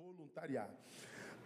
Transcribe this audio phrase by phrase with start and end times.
[0.00, 0.70] voluntariar.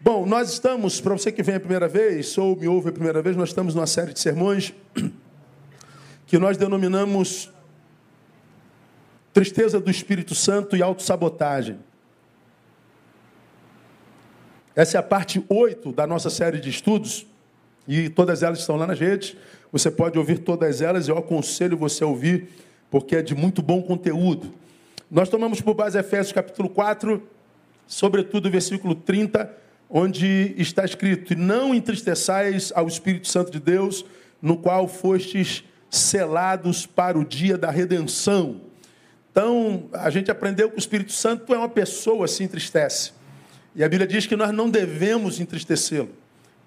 [0.01, 3.21] Bom, nós estamos, para você que vem a primeira vez, ou me ouve a primeira
[3.21, 4.73] vez, nós estamos numa série de sermões
[6.25, 7.51] que nós denominamos
[9.33, 11.81] Tristeza do Espírito Santo e Autossabotagem.
[14.77, 17.27] Essa é a parte 8 da nossa série de estudos,
[17.89, 19.37] e todas elas estão lá nas redes.
[19.73, 22.51] Você pode ouvir todas elas, eu aconselho você a ouvir,
[22.89, 24.55] porque é de muito bom conteúdo.
[25.11, 27.34] Nós tomamos por base Efésios capítulo 4,
[27.87, 29.51] sobretudo o versículo 30,
[29.89, 34.05] onde está escrito: não entristeçais ao Espírito Santo de Deus,
[34.41, 38.61] no qual fostes selados para o dia da redenção.
[39.31, 43.13] Então, a gente aprendeu que o Espírito Santo é uma pessoa, se entristece.
[43.75, 46.11] E a Bíblia diz que nós não devemos entristecê-lo.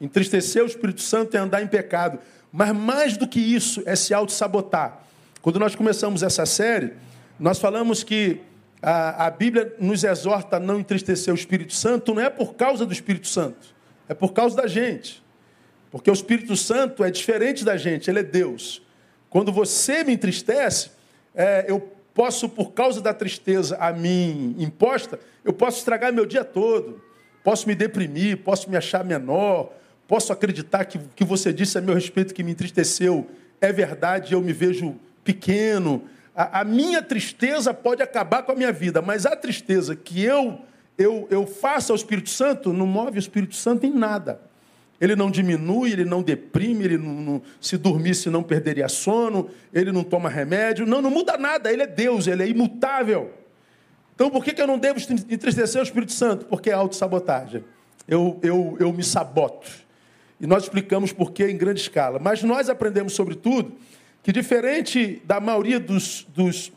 [0.01, 2.19] Entristecer o Espírito Santo é andar em pecado.
[2.51, 5.01] Mas mais do que isso, é se auto-sabotar.
[5.41, 6.93] Quando nós começamos essa série,
[7.39, 8.41] nós falamos que
[8.89, 12.85] a, a Bíblia nos exorta a não entristecer o Espírito Santo, não é por causa
[12.85, 13.75] do Espírito Santo,
[14.07, 15.21] é por causa da gente.
[15.91, 18.81] Porque o Espírito Santo é diferente da gente, ele é Deus.
[19.29, 20.91] Quando você me entristece,
[21.35, 21.81] é, eu
[22.13, 27.01] posso, por causa da tristeza a mim imposta, eu posso estragar meu dia todo,
[27.43, 29.69] posso me deprimir, posso me achar menor,
[30.07, 33.27] posso acreditar que o que você disse a meu respeito que me entristeceu
[33.59, 36.03] é verdade, eu me vejo pequeno,
[36.37, 40.61] a, a, minha tristeza pode acabar com a minha vida, mas a tristeza que eu,
[40.95, 44.39] eu, eu faço ao Espírito Santo não move o Espírito Santo em nada.
[45.01, 49.91] Ele não diminui, ele não deprime, ele não, não, se dormisse não perderia sono, ele
[49.91, 50.85] não toma remédio.
[50.85, 53.33] Não, não muda nada, ele é Deus, ele é imutável.
[54.13, 56.45] Então por que, que eu não devo entristecer o Espírito Santo?
[56.45, 57.63] Porque é autossabotagem.
[58.07, 59.67] Eu, eu, eu me saboto.
[60.39, 62.19] E nós explicamos por que em grande escala.
[62.19, 63.75] Mas nós aprendemos, sobretudo,
[64.23, 66.71] que diferente da maioria dos, dos,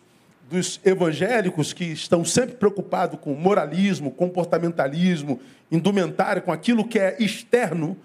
[0.49, 7.97] dos evangélicos que estão sempre preocupados com moralismo, comportamentalismo, indumentário, com aquilo que é externo,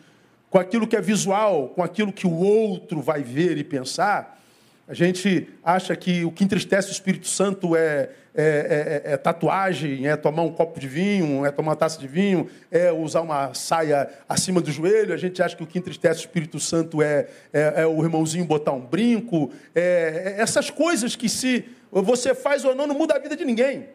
[0.50, 4.40] com aquilo que é visual, com aquilo que o outro vai ver e pensar,
[4.88, 10.08] a gente acha que o que entristece o Espírito Santo é, é, é, é, tatuagem,
[10.08, 13.52] é tomar um copo de vinho, é tomar uma taça de vinho, é usar uma
[13.56, 15.12] saia acima do joelho.
[15.12, 18.46] A gente acha que o que entristece o Espírito Santo é, é, é o irmãozinho
[18.46, 19.52] botar um brinco.
[19.74, 23.88] É, essas coisas que se você faz ou não, não muda a vida de ninguém.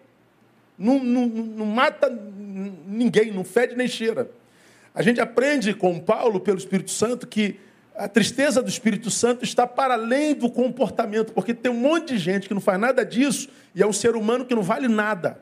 [0.77, 4.29] Não, não, não mata ninguém, não fede nem cheira.
[4.93, 7.61] A gente aprende com Paulo, pelo Espírito Santo, que
[8.01, 12.19] a tristeza do Espírito Santo está para além do comportamento, porque tem um monte de
[12.19, 15.39] gente que não faz nada disso e é um ser humano que não vale nada.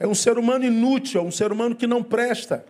[0.00, 2.64] É um ser humano inútil, é um ser humano que não presta.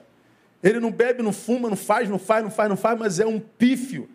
[0.60, 3.26] Ele não bebe, não fuma, não faz, não faz, não faz, não faz, mas é
[3.26, 4.10] um pífio.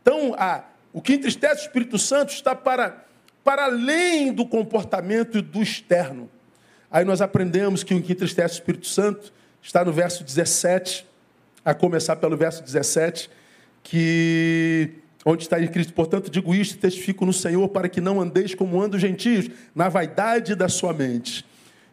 [0.00, 3.04] Então, a, o que entristece o Espírito Santo está para,
[3.42, 6.30] para além do comportamento e do externo.
[6.88, 11.04] Aí nós aprendemos que o que entristece o Espírito Santo está no verso 17,
[11.64, 13.28] a começar pelo verso 17
[13.84, 14.90] que
[15.24, 18.80] onde está escrito, portanto, digo isto e testifico no Senhor para que não andeis como
[18.80, 21.46] andam os gentios, na vaidade da sua mente.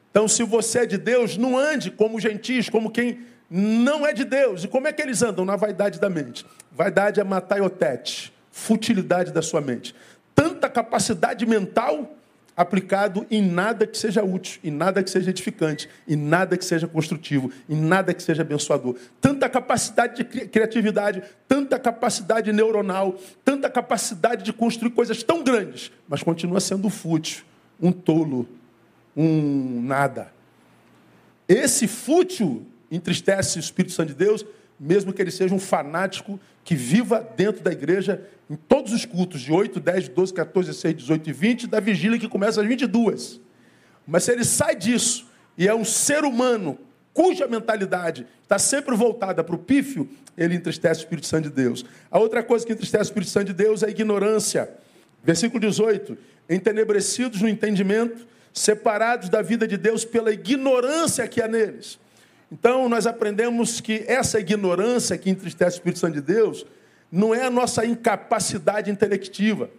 [0.09, 3.19] Então, se você é de Deus, não ande como os gentios, como quem
[3.49, 4.63] não é de Deus.
[4.63, 5.45] E como é que eles andam?
[5.45, 6.45] Na vaidade da mente.
[6.71, 9.95] Vaidade é mataiotete, futilidade da sua mente.
[10.33, 12.17] Tanta capacidade mental
[12.61, 16.87] aplicado em nada que seja útil, em nada que seja edificante, em nada que seja
[16.87, 18.95] construtivo, em nada que seja abençoador.
[19.19, 26.21] Tanta capacidade de criatividade, tanta capacidade neuronal, tanta capacidade de construir coisas tão grandes, mas
[26.21, 27.43] continua sendo fútil,
[27.81, 28.47] um tolo,
[29.17, 30.31] um nada.
[31.47, 34.45] Esse fútil entristece o Espírito Santo de Deus,
[34.79, 39.39] mesmo que ele seja um fanático que viva dentro da igreja em todos os cultos,
[39.39, 43.39] de 8, 10, 12, 14, 16, 18 e 20, da vigília que começa às 22.
[44.05, 45.25] Mas se ele sai disso
[45.57, 46.77] e é um ser humano
[47.13, 51.85] cuja mentalidade está sempre voltada para o pífio, ele entristece o Espírito Santo de Deus.
[52.09, 54.69] A outra coisa que entristece o Espírito Santo de Deus é a ignorância.
[55.23, 56.17] Versículo 18:
[56.49, 61.97] entenebrecidos no entendimento, separados da vida de Deus pela ignorância que há neles.
[62.51, 66.65] Então, nós aprendemos que essa ignorância que entristece o Espírito Santo de Deus
[67.11, 69.69] não é a nossa incapacidade intelectiva,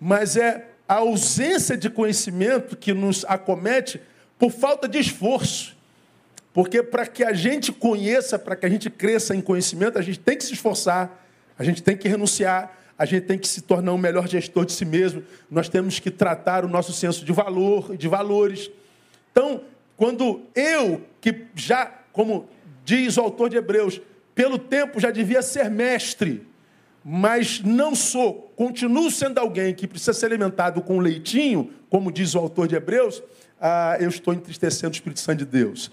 [0.00, 4.00] mas é a ausência de conhecimento que nos acomete
[4.38, 5.76] por falta de esforço.
[6.52, 10.18] Porque para que a gente conheça, para que a gente cresça em conhecimento, a gente
[10.18, 11.26] tem que se esforçar,
[11.58, 14.72] a gente tem que renunciar, a gente tem que se tornar um melhor gestor de
[14.72, 18.70] si mesmo, nós temos que tratar o nosso senso de valor, de valores.
[19.30, 19.62] Então,
[19.96, 22.48] quando eu, que já, como
[22.84, 24.00] diz o autor de Hebreus,
[24.34, 26.46] pelo tempo já devia ser mestre,
[27.04, 32.38] mas não sou, continuo sendo alguém que precisa ser alimentado com leitinho, como diz o
[32.38, 33.22] autor de Hebreus,
[33.60, 35.90] ah, eu estou entristecendo o Espírito Santo de Deus.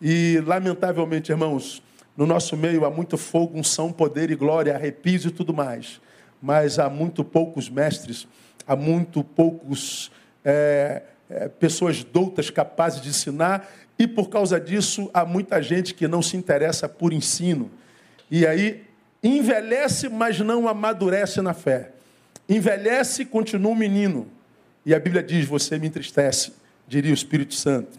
[0.00, 1.82] E, lamentavelmente, irmãos,
[2.16, 6.00] no nosso meio há muito fogo, unção, poder e glória, arrepios e tudo mais.
[6.40, 8.26] Mas há muito poucos mestres,
[8.66, 10.10] há muito poucos
[10.44, 13.68] é, é, pessoas doutas capazes de ensinar.
[13.98, 17.70] E por causa disso, há muita gente que não se interessa por ensino.
[18.30, 18.84] E aí
[19.22, 21.92] envelhece, mas não amadurece na fé.
[22.48, 24.26] Envelhece e continua um menino.
[24.84, 26.52] E a Bíblia diz: Você me entristece,
[26.88, 27.98] diria o Espírito Santo.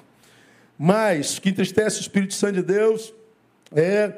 [0.78, 3.14] Mas o que entristece o Espírito Santo de Deus
[3.72, 4.14] é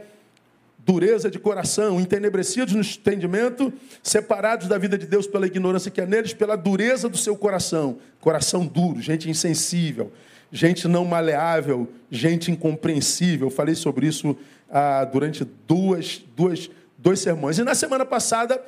[0.86, 3.74] dureza de coração, entenebrecidos no entendimento,
[4.04, 7.98] separados da vida de Deus pela ignorância que é neles, pela dureza do seu coração.
[8.20, 10.12] Coração duro, gente insensível,
[10.52, 13.48] gente não maleável, gente incompreensível.
[13.48, 14.38] Eu falei sobre isso
[14.70, 16.70] ah, durante duas, duas,
[17.06, 17.60] dois sermões.
[17.60, 18.60] E na semana passada,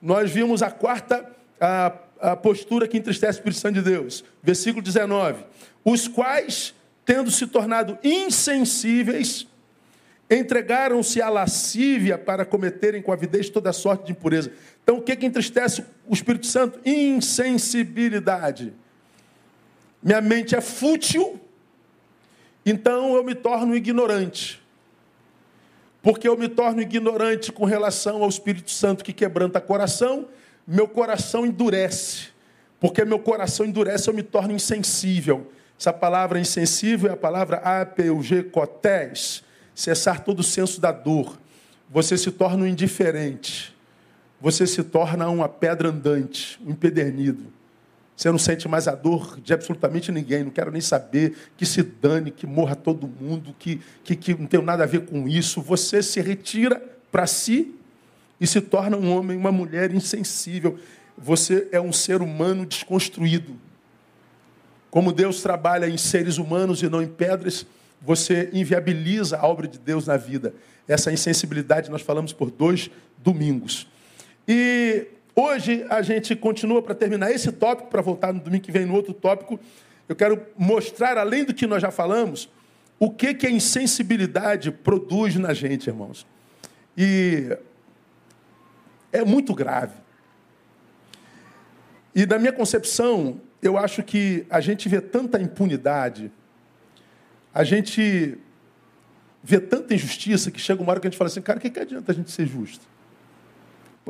[0.00, 1.28] nós vimos a quarta
[1.60, 4.24] a, a postura que entristece o Espírito Santo de Deus.
[4.40, 5.44] Versículo 19.
[5.84, 6.72] Os quais,
[7.04, 9.44] tendo se tornado insensíveis,
[10.30, 14.52] entregaram-se à lascívia para cometerem com avidez toda sorte de impureza.
[14.84, 16.78] Então, o que, que entristece o Espírito Santo?
[16.84, 18.72] Insensibilidade.
[20.00, 21.40] Minha mente é fútil,
[22.64, 24.62] então eu me torno ignorante.
[26.02, 30.28] Porque eu me torno ignorante com relação ao Espírito Santo que quebranta coração,
[30.66, 32.28] meu coração endurece.
[32.78, 35.52] Porque meu coração endurece, eu me torno insensível.
[35.78, 39.42] Essa palavra insensível é a palavra apeugecotés
[39.74, 41.38] cessar todo o senso da dor.
[41.88, 43.74] Você se torna um indiferente.
[44.40, 47.52] Você se torna uma pedra andante, um empedernido.
[48.20, 51.82] Você não sente mais a dor de absolutamente ninguém, não quero nem saber, que se
[51.82, 55.62] dane, que morra todo mundo, que, que, que não tem nada a ver com isso.
[55.62, 57.74] Você se retira para si
[58.38, 60.78] e se torna um homem, uma mulher insensível.
[61.16, 63.56] Você é um ser humano desconstruído.
[64.90, 67.64] Como Deus trabalha em seres humanos e não em pedras,
[68.02, 70.52] você inviabiliza a obra de Deus na vida.
[70.86, 73.88] Essa insensibilidade nós falamos por dois domingos.
[74.46, 78.84] E hoje a gente continua para terminar esse tópico, para voltar no domingo que vem
[78.84, 79.58] no outro tópico.
[80.08, 82.50] Eu quero mostrar, além do que nós já falamos,
[82.98, 86.26] o que, que a insensibilidade produz na gente, irmãos.
[86.96, 87.56] E
[89.12, 89.94] é muito grave.
[92.14, 96.30] E na minha concepção, eu acho que a gente vê tanta impunidade
[97.52, 98.38] a gente
[99.42, 101.70] vê tanta injustiça que chega uma hora que a gente fala assim, cara, o que,
[101.70, 102.86] que adianta a gente ser justo?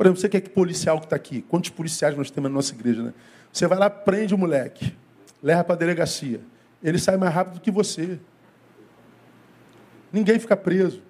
[0.01, 2.73] Por exemplo, você quer que policial que está aqui, quantos policiais nós temos na nossa
[2.73, 3.13] igreja, né?
[3.53, 4.97] Você vai lá, prende o moleque,
[5.43, 6.41] leva para a delegacia.
[6.81, 8.19] Ele sai mais rápido do que você.
[10.11, 11.03] Ninguém fica preso.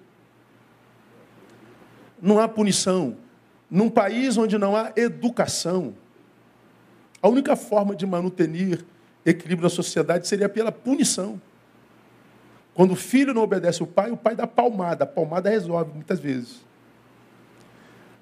[2.22, 3.16] Não há punição.
[3.70, 5.96] Num país onde não há educação,
[7.22, 8.84] a única forma de manutenir
[9.26, 11.42] equilíbrio na sociedade seria pela punição.
[12.74, 15.06] Quando o filho não obedece o pai, o pai dá palmada.
[15.06, 16.71] A palmada resolve muitas vezes.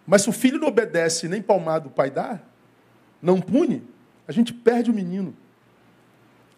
[0.09, 2.39] Mas se o filho não obedece nem palmada o pai dá,
[3.21, 3.83] não pune,
[4.27, 5.35] a gente perde o menino.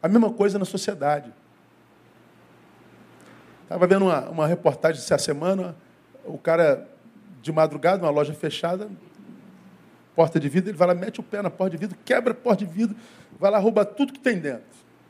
[0.02, 1.34] A mesma coisa na sociedade.
[3.64, 5.76] Estava vendo uma, uma reportagem essa semana,
[6.24, 6.88] o cara
[7.42, 8.90] de madrugada, uma loja fechada,
[10.16, 12.36] porta de vidro, ele vai lá, mete o pé na porta de vidro, quebra a
[12.36, 12.96] porta de vidro,
[13.38, 14.64] vai lá, rouba tudo que tem dentro.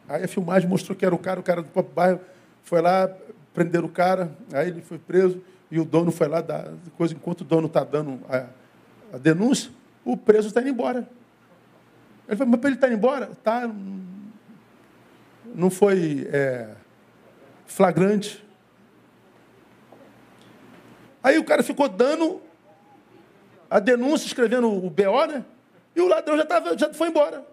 [0.10, 2.20] Aí a filmagem mostrou que era o cara, o cara do próprio bairro,
[2.64, 3.08] foi lá,
[3.54, 7.42] prender o cara, aí ele foi preso, e o dono foi lá dar coisa, enquanto
[7.42, 9.72] o dono está dando a, a, denúncia,
[10.04, 11.08] o preso está indo embora.
[12.28, 13.28] Ele falou, mas para ele estar tá indo embora?
[13.42, 13.72] Tá,
[15.56, 16.70] não foi é,
[17.66, 18.46] flagrante.
[21.24, 22.42] Aí o cara ficou dando
[23.70, 25.46] a denúncia, escrevendo o BO, né?
[25.96, 27.46] E o ladrão já, tava, já foi embora.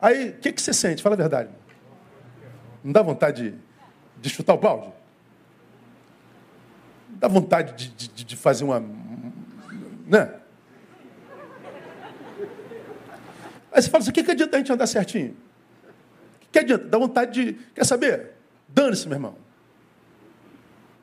[0.00, 1.02] Aí, o que, que você sente?
[1.02, 1.50] Fala a verdade.
[2.82, 3.58] Não dá vontade de,
[4.20, 4.95] de chutar o balde?
[7.18, 8.80] Dá vontade de, de, de fazer uma.
[10.06, 10.30] Né?
[13.72, 15.30] Aí você fala assim: o que, que adianta a gente andar certinho?
[15.30, 16.86] O que, que adianta?
[16.86, 17.52] Dá vontade de.
[17.74, 18.32] Quer saber?
[18.68, 19.34] Dane-se, meu irmão.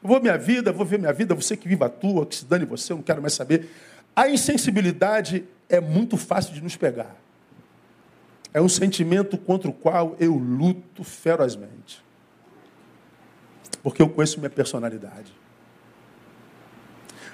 [0.03, 2.45] Eu vou minha vida, vou ver minha vida, você que viva a tua, que se
[2.45, 3.69] dane você, eu não quero mais saber.
[4.15, 7.15] A insensibilidade é muito fácil de nos pegar.
[8.53, 12.03] É um sentimento contra o qual eu luto ferozmente.
[13.81, 15.33] Porque eu conheço minha personalidade.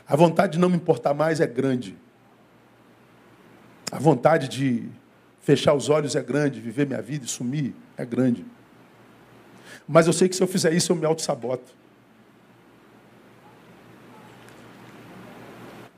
[0.10, 1.96] A vontade de não me importar mais é grande.
[3.92, 4.90] A vontade de
[5.40, 8.44] fechar os olhos é grande, viver minha vida e sumir é grande.
[9.88, 11.76] Mas eu sei que se eu fizer isso, eu me auto-saboto.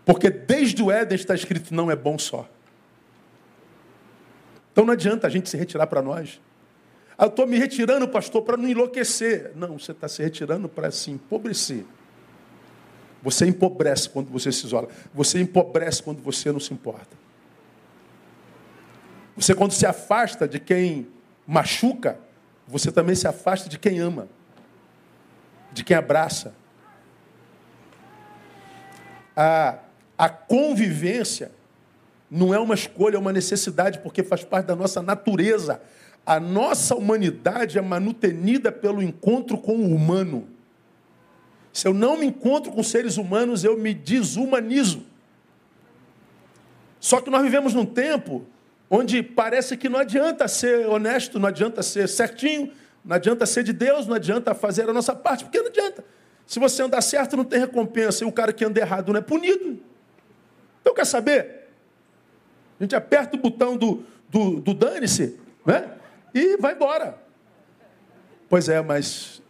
[0.06, 2.50] Porque desde o Éden está escrito: não é bom só.
[4.74, 6.42] Então não adianta a gente se retirar para nós.
[7.18, 9.52] Ah, eu estou me retirando, pastor, para não enlouquecer.
[9.56, 11.86] Não, você está se retirando para se empobrecer.
[13.22, 14.88] Você empobrece quando você se isola.
[15.14, 17.16] Você empobrece quando você não se importa.
[19.36, 21.08] Você, quando se afasta de quem
[21.48, 22.20] machuca,
[22.68, 24.28] você também se afasta de quem ama,
[25.72, 26.54] de quem abraça.
[29.36, 29.80] A,
[30.18, 31.52] a convivência
[32.30, 35.82] não é uma escolha, é uma necessidade, porque faz parte da nossa natureza.
[36.26, 40.48] A nossa humanidade é manutenida pelo encontro com o humano.
[41.74, 45.04] Se eu não me encontro com seres humanos, eu me desumanizo.
[47.00, 48.46] Só que nós vivemos num tempo
[48.90, 52.72] onde parece que não adianta ser honesto, não adianta ser certinho,
[53.04, 56.04] não adianta ser de Deus, não adianta fazer a nossa parte, porque não adianta.
[56.46, 59.22] Se você andar certo, não tem recompensa, e o cara que anda errado não é
[59.22, 59.80] punido.
[60.82, 61.70] Então, quer saber?
[62.80, 65.90] A gente aperta o botão do, do, do dane-se, né?
[66.34, 67.18] E vai embora.
[68.50, 69.41] Pois é, mas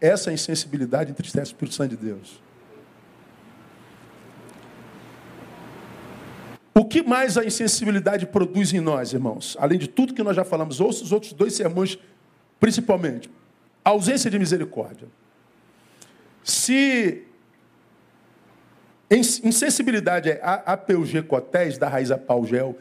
[0.00, 2.42] essa insensibilidade entristece o Espírito Santo de Deus.
[6.74, 9.56] O que mais a insensibilidade produz em nós, irmãos?
[9.58, 11.98] Além de tudo que nós já falamos, ouça os outros dois sermões,
[12.60, 13.28] principalmente.
[13.84, 15.08] A ausência de misericórdia.
[16.44, 17.24] Se
[19.10, 22.78] insensibilidade é apeugecotés, da raiz apaugel,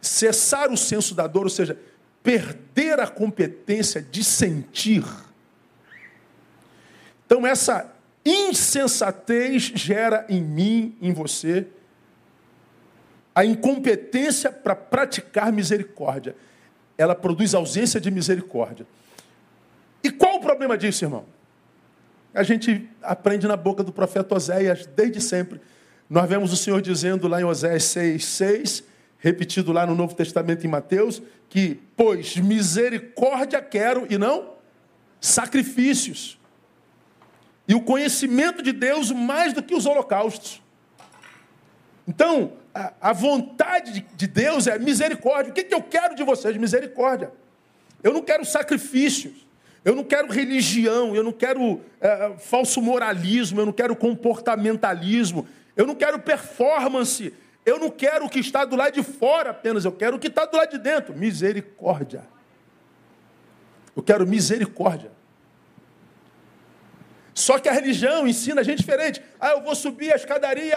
[0.00, 1.76] cessar o senso da dor, ou seja,
[2.22, 5.04] perder a competência de sentir.
[7.30, 7.88] Então, essa
[8.26, 11.64] insensatez gera em mim, em você,
[13.32, 16.34] a incompetência para praticar misericórdia.
[16.98, 18.84] Ela produz ausência de misericórdia.
[20.02, 21.24] E qual o problema disso, irmão?
[22.34, 25.60] A gente aprende na boca do profeta Oséias desde sempre.
[26.08, 28.84] Nós vemos o Senhor dizendo lá em Oséias 6, 6,
[29.18, 34.54] repetido lá no Novo Testamento em Mateus, que, pois misericórdia quero e não
[35.20, 36.39] sacrifícios.
[37.70, 40.60] E o conhecimento de Deus mais do que os holocaustos.
[42.04, 45.52] Então, a, a vontade de Deus é misericórdia.
[45.52, 46.56] O que, que eu quero de vocês?
[46.56, 47.30] Misericórdia.
[48.02, 49.46] Eu não quero sacrifícios.
[49.84, 55.46] Eu não quero religião, eu não quero é, falso moralismo, eu não quero comportamentalismo,
[55.76, 57.32] eu não quero performance,
[57.64, 60.26] eu não quero o que está do lado de fora apenas, eu quero o que
[60.26, 61.16] está do lado de dentro.
[61.16, 62.24] Misericórdia.
[63.94, 65.19] Eu quero misericórdia.
[67.40, 69.22] Só que a religião ensina a gente diferente.
[69.40, 70.76] Ah, eu vou subir a escadaria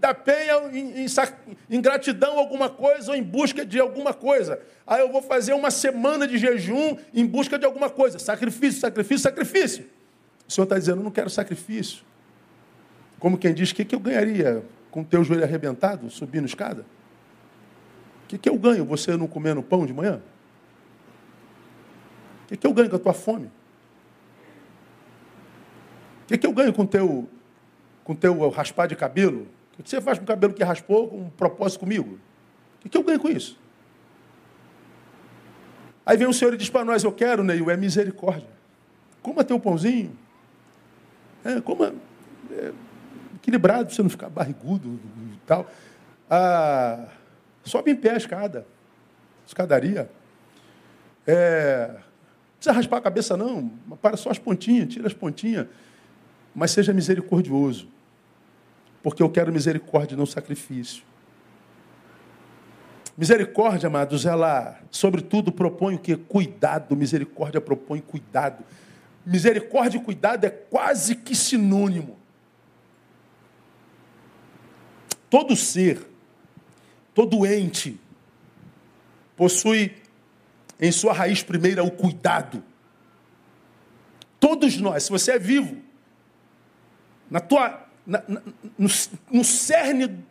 [0.00, 1.06] da penha em, em,
[1.70, 4.60] em, gratidão a alguma coisa ou em busca de alguma coisa.
[4.84, 8.18] Ah, eu vou fazer uma semana de jejum em busca de alguma coisa.
[8.18, 9.86] Sacrifício, sacrifício, sacrifício.
[10.48, 12.02] O Senhor está dizendo, eu não quero sacrifício.
[13.20, 16.84] Como quem diz, o que, que eu ganharia com o teu joelho arrebentado, subindo escada?
[18.24, 20.20] O que, que eu ganho você não comendo pão de manhã?
[22.44, 23.48] O que, que eu ganho com a tua fome?
[26.32, 27.28] Que, que eu ganho com teu,
[28.04, 29.46] com teu raspar de cabelo?
[29.78, 32.18] O que você faz com o cabelo que raspou com um propósito comigo?
[32.78, 33.58] O que, que eu ganho com isso?
[36.06, 38.48] Aí vem o Senhor e diz para nós, eu quero, Neil, é misericórdia.
[39.20, 40.16] Coma teu pãozinho.
[41.44, 41.92] É, coma
[42.50, 42.72] é,
[43.34, 44.88] equilibrado, para você não ficar barrigudo
[45.34, 45.70] e tal.
[46.30, 47.08] Ah,
[47.62, 48.66] sobe em pé a escada.
[49.46, 50.10] Escadaria.
[51.26, 52.02] É, não
[52.56, 53.68] precisa raspar a cabeça, não.
[54.00, 55.66] Para só as pontinhas, tira as pontinhas
[56.54, 57.88] mas seja misericordioso,
[59.02, 61.02] porque eu quero misericórdia, não sacrifício.
[63.16, 66.16] Misericórdia, amados, ela, sobretudo, propõe o que?
[66.16, 66.96] Cuidado.
[66.96, 68.64] Misericórdia propõe cuidado.
[69.24, 72.18] Misericórdia e cuidado é quase que sinônimo.
[75.28, 76.00] Todo ser,
[77.14, 77.98] todo ente,
[79.36, 79.94] possui
[80.80, 82.62] em sua raiz primeira o cuidado.
[84.40, 85.76] Todos nós, se você é vivo,
[87.32, 88.42] na tua, na, na,
[88.78, 88.88] no,
[89.30, 90.22] no cerne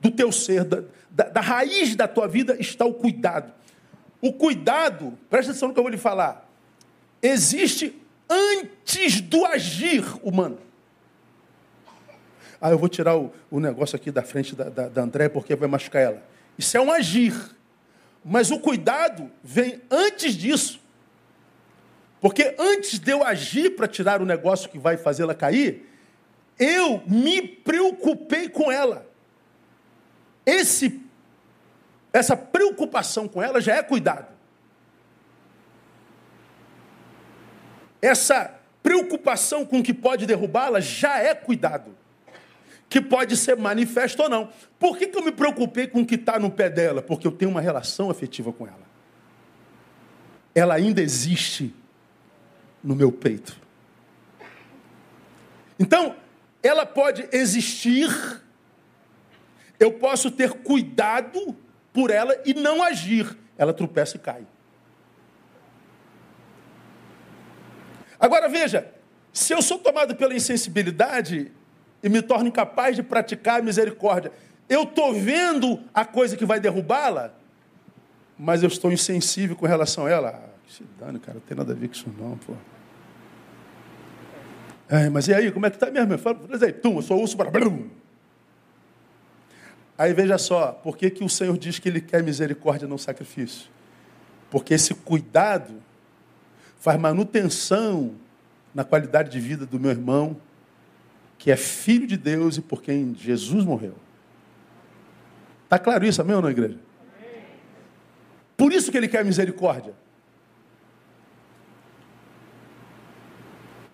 [0.00, 3.52] do teu ser, da, da, da, raiz da tua vida está o cuidado.
[4.20, 6.50] O cuidado, presta atenção no que eu vou lhe falar,
[7.22, 7.96] existe
[8.28, 10.58] antes do agir humano.
[12.60, 15.54] Ah, eu vou tirar o, o negócio aqui da frente da, da, da André porque
[15.54, 16.22] vai machucar ela.
[16.58, 17.34] Isso é um agir.
[18.24, 20.80] Mas o cuidado vem antes disso.
[22.20, 25.91] Porque antes de eu agir para tirar o negócio que vai fazê-la cair,
[26.62, 29.04] eu me preocupei com ela.
[30.46, 31.00] Esse,
[32.12, 34.32] essa preocupação com ela já é cuidado.
[38.00, 41.96] Essa preocupação com o que pode derrubá-la já é cuidado.
[42.88, 44.52] Que pode ser manifesto ou não.
[44.78, 47.02] Por que, que eu me preocupei com o que está no pé dela?
[47.02, 48.92] Porque eu tenho uma relação afetiva com ela.
[50.54, 51.74] ela ainda existe
[52.84, 53.60] no meu peito.
[55.78, 56.14] Então,
[56.62, 58.08] ela pode existir,
[59.78, 61.56] eu posso ter cuidado
[61.92, 63.36] por ela e não agir.
[63.58, 64.46] Ela tropeça e cai.
[68.18, 68.92] Agora veja,
[69.32, 71.50] se eu sou tomado pela insensibilidade
[72.02, 74.30] e me torno incapaz de praticar a misericórdia,
[74.68, 77.34] eu estou vendo a coisa que vai derrubá-la,
[78.38, 80.28] mas eu estou insensível com relação a ela.
[80.30, 82.54] Ah, que se dane, cara, não tem nada a ver com isso não, pô.
[84.92, 86.18] É, mas e aí, como é que está mesmo?
[86.18, 87.50] Fala, aí, tum, eu sou urso para...
[89.96, 93.70] Aí veja só, por que, que o Senhor diz que Ele quer misericórdia, não sacrifício?
[94.50, 95.82] Porque esse cuidado
[96.78, 98.14] faz manutenção
[98.74, 100.36] na qualidade de vida do meu irmão,
[101.38, 103.94] que é filho de Deus e por quem Jesus morreu.
[105.64, 106.78] Está claro isso, amém ou não, igreja?
[108.58, 109.94] Por isso que ele quer misericórdia.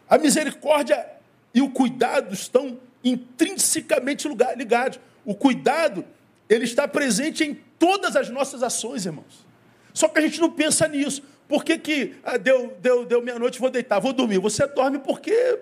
[0.08, 1.06] A misericórdia
[1.52, 4.98] e o cuidado estão intrinsecamente ligados.
[5.24, 6.04] O cuidado,
[6.48, 9.46] ele está presente em todas as nossas ações, irmãos.
[9.92, 11.22] Só que a gente não pensa nisso.
[11.48, 14.38] Por que, que ah, deu, deu, deu meia-noite, vou deitar, vou dormir?
[14.38, 15.58] Você dorme porque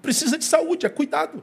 [0.00, 1.42] precisa de saúde, é cuidado.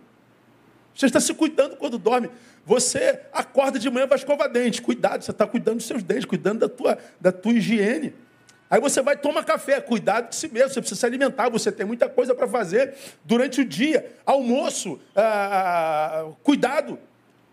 [0.96, 2.30] Você está se cuidando quando dorme.
[2.66, 4.82] Você acorda de manhã, vai escovar dente.
[4.82, 8.14] Cuidado, você está cuidando dos seus dentes, cuidando da tua, da tua higiene.
[8.74, 11.86] Aí você vai tomar café, cuidado de si mesmo, você precisa se alimentar, você tem
[11.86, 14.16] muita coisa para fazer durante o dia.
[14.26, 16.98] Almoço, ah, cuidado.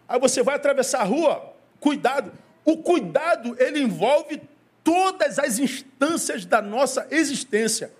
[0.09, 2.33] Aí você vai atravessar a rua, cuidado.
[2.65, 4.41] O cuidado, ele envolve
[4.83, 7.93] todas as instâncias da nossa existência.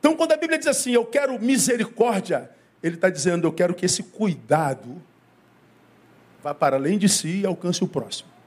[0.00, 2.50] Então, quando a Bíblia diz assim, eu quero misericórdia,
[2.82, 5.02] ele está dizendo, eu quero que esse cuidado
[6.42, 8.37] vá para além de si e alcance o próximo.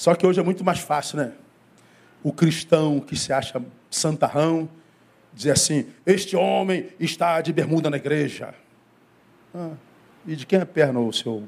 [0.00, 1.32] Só que hoje é muito mais fácil, né?
[2.22, 4.66] O cristão que se acha santarrão,
[5.30, 8.54] dizer assim: Este homem está de bermuda na igreja.
[9.54, 9.72] Ah,
[10.26, 11.44] e de quem é a perna o seu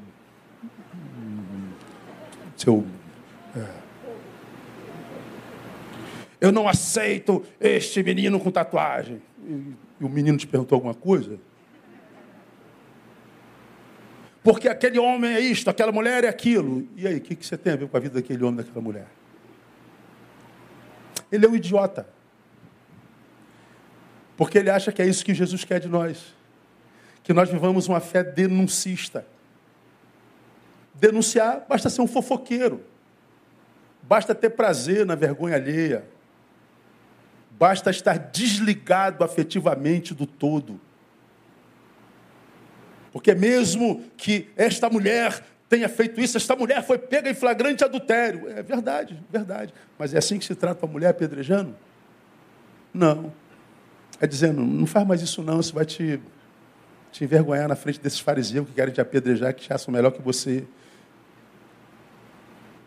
[2.55, 2.85] seu.
[3.57, 3.65] É.
[6.39, 9.19] Eu não aceito este menino com tatuagem.
[9.47, 11.39] E, e o menino te perguntou alguma coisa?
[14.43, 16.85] Porque aquele homem é isto, aquela mulher é aquilo.
[16.97, 19.07] E aí, o que, você tem a ver com a vida daquele homem, daquela mulher?
[21.31, 22.05] Ele é um idiota.
[24.35, 26.35] Porque ele acha que é isso que Jesus quer de nós.
[27.23, 29.25] Que nós vivamos uma fé denuncista.
[30.93, 32.83] Denunciar basta ser um fofoqueiro.
[34.01, 36.03] Basta ter prazer na vergonha alheia.
[37.51, 40.81] Basta estar desligado afetivamente do todo.
[43.13, 48.49] Porque mesmo que esta mulher tenha feito isso, esta mulher foi pega em flagrante adultério.
[48.49, 49.71] É verdade, verdade.
[49.99, 51.75] Mas é assim que se trata a mulher apedrejando?
[52.91, 53.31] Não.
[54.19, 56.19] É dizendo, não faz mais isso não, isso vai te,
[57.11, 60.21] te envergonhar na frente desses fariseus que querem te apedrejar, que te acham melhor que
[60.21, 60.65] você.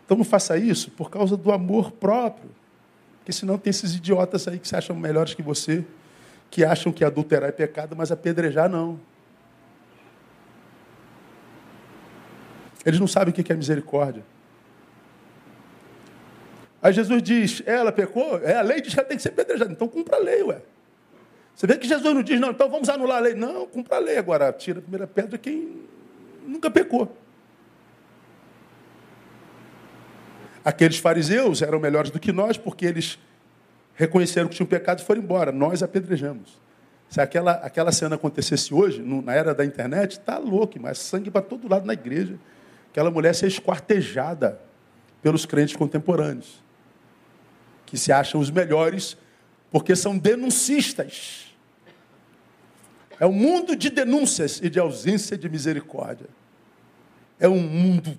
[0.05, 2.49] Então não faça isso por causa do amor próprio.
[3.19, 5.85] Porque senão tem esses idiotas aí que se acham melhores que você,
[6.49, 8.99] que acham que adulterar é pecado, mas apedrejar não.
[12.87, 14.23] Eles não sabem o que é misericórdia.
[16.81, 19.69] Aí Jesus diz, ela pecou, é, a lei diz que ela tem que ser apedrejada,
[19.69, 20.61] então cumpra a lei, ué.
[21.53, 23.33] Você vê que Jesus não diz, não, então vamos anular a lei.
[23.33, 25.81] Não, cumpra a lei agora, tira a primeira pedra quem
[26.47, 27.13] nunca pecou.
[30.63, 33.19] Aqueles fariseus eram melhores do que nós, porque eles
[33.95, 35.51] reconheceram que tinham pecado e foram embora.
[35.51, 36.57] Nós apedrejamos.
[37.09, 41.41] Se aquela, aquela cena acontecesse hoje, na era da internet, está louco, mas sangue para
[41.41, 42.39] todo lado na igreja.
[42.97, 44.59] Aquela mulher ser esquartejada
[45.21, 46.63] pelos crentes contemporâneos,
[47.85, 49.15] que se acham os melhores
[49.69, 51.55] porque são denuncistas.
[53.19, 56.25] É um mundo de denúncias e de ausência de misericórdia.
[57.39, 58.17] É um mundo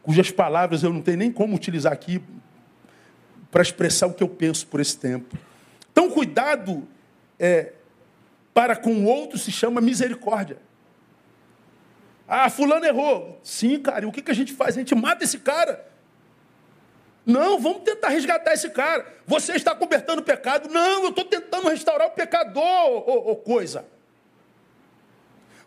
[0.00, 2.22] cujas palavras eu não tenho nem como utilizar aqui
[3.50, 5.36] para expressar o que eu penso por esse tempo.
[5.90, 6.86] Então, cuidado
[7.36, 7.72] é,
[8.54, 10.58] para com o outro se chama misericórdia.
[12.34, 13.38] Ah, fulano errou.
[13.42, 14.74] Sim, cara, e o que, a gente faz?
[14.74, 15.84] A gente mata esse cara.
[17.26, 19.04] Não, vamos tentar resgatar esse cara.
[19.26, 20.66] Você está cobertando o pecado.
[20.70, 23.84] Não, eu estou tentando restaurar o pecador, ou, ou coisa.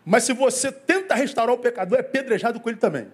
[0.04, 3.06] Mas se você tenta restaurar o pecador, é pedrejado com ele também.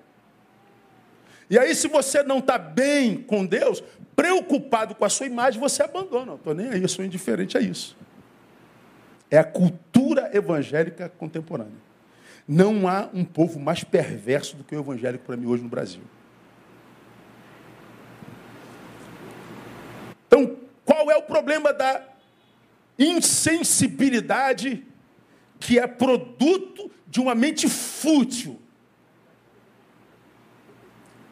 [1.51, 3.85] E aí, se você não está bem com Deus,
[4.17, 6.37] preocupado com a sua imagem, você abandona.
[6.37, 7.99] Estou nem aí, eu sou indiferente a isso.
[9.31, 11.92] É a cultura evangélica contemporânea.
[12.47, 16.03] Não há um povo mais perverso do que o evangélico para mim hoje no Brasil.
[20.27, 22.03] Então, qual é o problema da
[22.99, 24.85] insensibilidade
[25.61, 28.61] que é produto de uma mente fútil?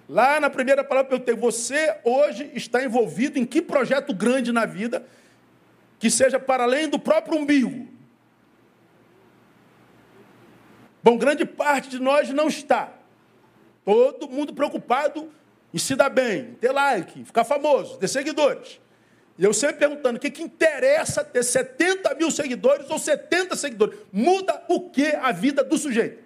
[0.09, 4.67] Lá na primeira palavra eu tenho, você hoje está envolvido em que projeto grande na
[4.67, 5.07] vida
[6.01, 7.90] que seja para além do próprio umbigo?
[11.03, 12.93] Bom, grande parte de nós não está.
[13.85, 15.33] Todo mundo preocupado
[15.73, 18.81] em se dar bem, ter like, ficar famoso, ter seguidores.
[19.39, 23.99] E eu sempre perguntando, o que, que interessa ter 70 mil seguidores ou 70 seguidores?
[24.13, 26.23] Muda o que a vida do sujeito?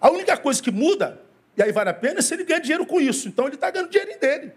[0.00, 1.20] A única coisa que muda,
[1.56, 3.26] e aí vale a pena, é se ele ganha dinheiro com isso.
[3.26, 4.52] Então ele está ganhando dinheiro dele.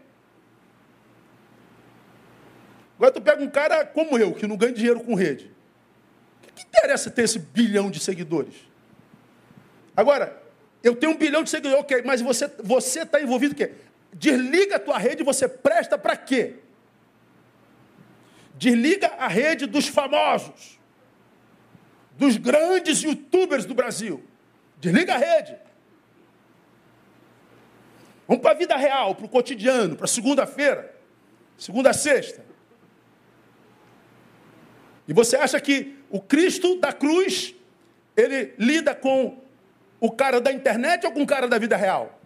[2.96, 5.52] Agora tu pega um cara como eu, que não ganha dinheiro com rede.
[6.56, 8.56] Que, interessa ter esse bilhão de seguidores?
[9.96, 10.42] Agora,
[10.84, 13.74] eu tenho um bilhão de seguidores, ok, mas você está você tá envolvido o quê?
[14.14, 16.56] Desliga a tua rede e você presta para quê?
[18.56, 20.80] Desliga a rede dos famosos,
[22.18, 24.24] dos grandes youtubers do Brasil.
[24.80, 25.58] Desliga a rede.
[28.28, 30.96] Vamos para a vida real, para o cotidiano, para segunda-feira,
[31.58, 32.44] segunda sexta.
[35.08, 37.56] E você acha que o Cristo da cruz,
[38.16, 39.42] ele lida com
[40.00, 42.22] o cara da internet ou com o cara da vida real?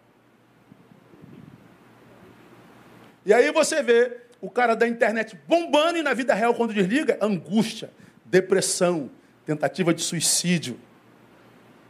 [3.25, 7.17] E aí você vê o cara da internet bombando e na vida real, quando desliga,
[7.21, 7.89] angústia,
[8.25, 9.09] depressão,
[9.45, 10.77] tentativa de suicídio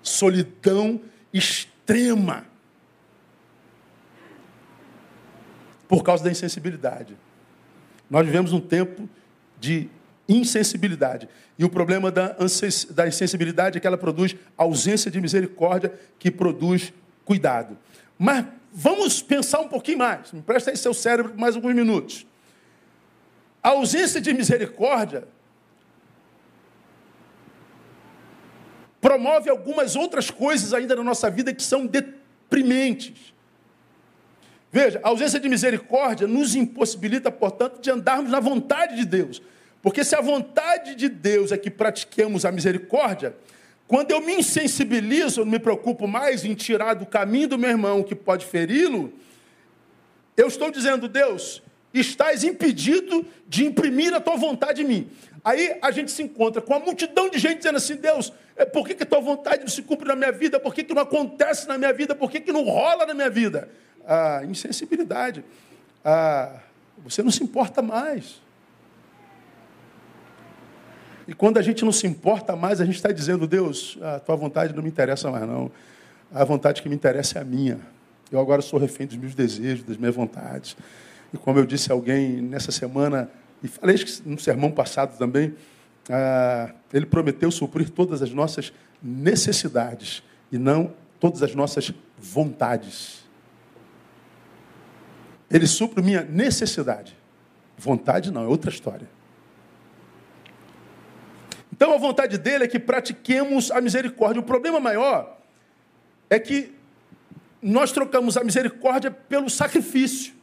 [0.03, 1.01] solidão
[1.33, 2.45] extrema.
[5.88, 7.17] Por causa da insensibilidade.
[8.07, 9.10] Nós vivemos um tempo
[9.60, 9.89] de
[10.28, 11.30] insensibilidade.
[11.58, 12.36] E o problema da,
[12.92, 16.94] da insensibilidade é que ela produz ausência de misericórdia, que produz
[17.26, 17.78] cuidado.
[18.18, 20.32] Mas vamos pensar um pouquinho mais.
[20.32, 22.26] Me presta aí seu cérebro por mais alguns minutos.
[23.62, 25.28] A ausência de misericórdia
[29.02, 33.34] promove algumas outras coisas ainda na nossa vida que são deprimentes.
[34.72, 39.42] Veja, a ausência de misericórdia nos impossibilita, portanto, de andarmos na vontade de Deus.
[39.88, 43.34] Porque se a vontade de Deus é que pratiquemos a misericórdia,
[43.88, 47.69] quando eu me insensibilizo, eu não me preocupo mais em tirar do caminho do meu
[47.69, 49.13] irmão que pode feri-lo,
[50.36, 55.10] eu estou dizendo, Deus, estás impedido de imprimir a tua vontade em mim.
[55.41, 58.86] Aí a gente se encontra com uma multidão de gente dizendo assim: Deus, é, por
[58.86, 60.60] que, que a tua vontade não se cumpre na minha vida?
[60.60, 62.13] Por que, que não acontece na minha vida?
[62.13, 63.69] Por que, que não rola na minha vida?
[64.06, 65.45] Ah, insensibilidade.
[66.04, 66.60] Ah,
[67.06, 68.45] você não se importa mais.
[71.28, 74.36] E quando a gente não se importa mais, a gente está dizendo: Deus, a tua
[74.36, 75.70] vontade não me interessa mais, não.
[76.34, 77.80] A vontade que me interessa é a minha.
[78.32, 80.78] Eu agora sou refém dos meus desejos, das minhas vontades.
[81.34, 83.30] E como eu disse a alguém nessa semana,
[83.62, 85.54] e falei no sermão passado também,
[86.10, 93.26] ah, ele prometeu suprir todas as nossas necessidades e não todas as nossas vontades.
[95.50, 97.16] Ele supre minha necessidade.
[97.78, 99.08] Vontade não, é outra história.
[101.78, 104.42] Então a vontade dele é que pratiquemos a misericórdia.
[104.42, 105.38] O problema maior
[106.28, 106.76] é que
[107.62, 110.34] nós trocamos a misericórdia pelo sacrifício.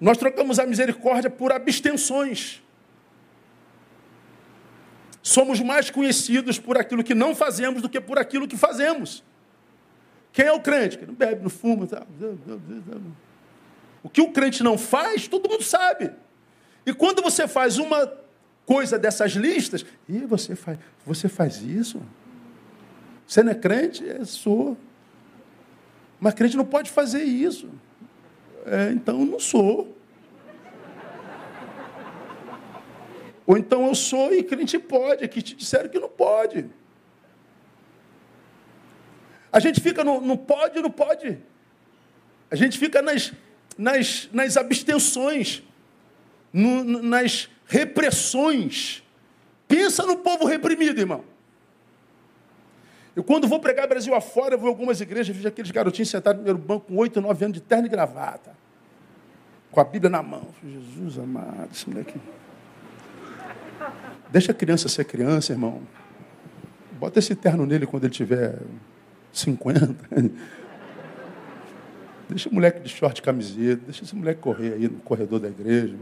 [0.00, 2.60] Nós trocamos a misericórdia por abstenções.
[5.22, 9.22] Somos mais conhecidos por aquilo que não fazemos do que por aquilo que fazemos.
[10.32, 10.98] Quem é o crente?
[10.98, 11.86] Que não bebe, não fuma.
[11.86, 12.04] Tá?
[14.02, 16.12] O que o crente não faz, todo mundo sabe.
[16.86, 18.10] E quando você faz uma
[18.64, 22.00] coisa dessas listas, e você faz, você faz isso?
[23.26, 24.08] Você não é crente?
[24.08, 24.78] É, sou.
[26.20, 27.68] Mas crente não pode fazer isso.
[28.64, 29.96] É, então não sou.
[33.46, 36.66] Ou então eu sou e crente pode, que te disseram que não pode.
[39.52, 41.38] A gente fica no, no pode, não pode.
[42.50, 43.32] A gente fica nas,
[43.78, 45.62] nas, nas abstenções,
[46.52, 49.02] no, nas repressões.
[49.68, 51.24] Pensa no povo reprimido, irmão.
[53.14, 56.38] Eu, quando vou pregar Brasil afora, eu vou em algumas igrejas, vejo aqueles garotinhos sentados
[56.38, 58.52] no primeiro banco com oito, nove anos de terno e gravata,
[59.70, 60.48] com a Bíblia na mão.
[60.62, 62.20] Jesus amado, esse moleque.
[64.30, 65.80] Deixa a criança ser criança, irmão.
[66.92, 68.58] Bota esse terno nele quando ele tiver
[69.32, 69.96] 50.
[72.28, 75.48] Deixa o moleque de short e camiseta, deixa esse moleque correr aí no corredor da
[75.48, 75.96] igreja.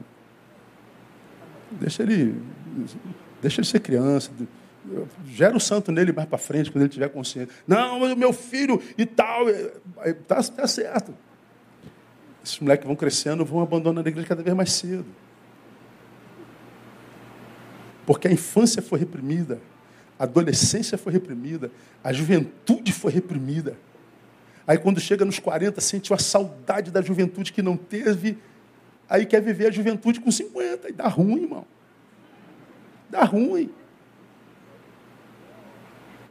[1.71, 2.41] Deixa ele,
[3.41, 4.31] deixa ele ser criança.
[5.27, 7.55] Gera o santo nele mais para frente, quando ele tiver consciência.
[7.67, 9.49] Não, mas o meu filho e tal.
[9.49, 11.15] Está tá certo.
[12.45, 15.07] Esses moleques vão crescendo, vão abandonando a igreja cada vez mais cedo.
[18.07, 19.59] Porque a infância foi reprimida,
[20.19, 21.71] a adolescência foi reprimida,
[22.03, 23.79] a juventude foi reprimida.
[24.67, 28.39] Aí quando chega nos 40, sente uma saudade da juventude que não teve,
[29.09, 31.67] aí quer viver a juventude com 50, e dá ruim, irmão.
[33.09, 33.71] Dá ruim.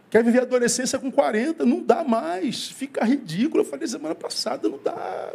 [0.10, 3.64] Quer viver a adolescência com 40, não dá mais, fica ridículo.
[3.64, 5.34] Eu falei semana passada, não dá.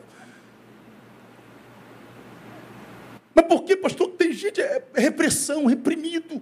[3.35, 4.11] Mas por que, pastor?
[4.11, 6.40] Tem gente, é repressão, reprimido.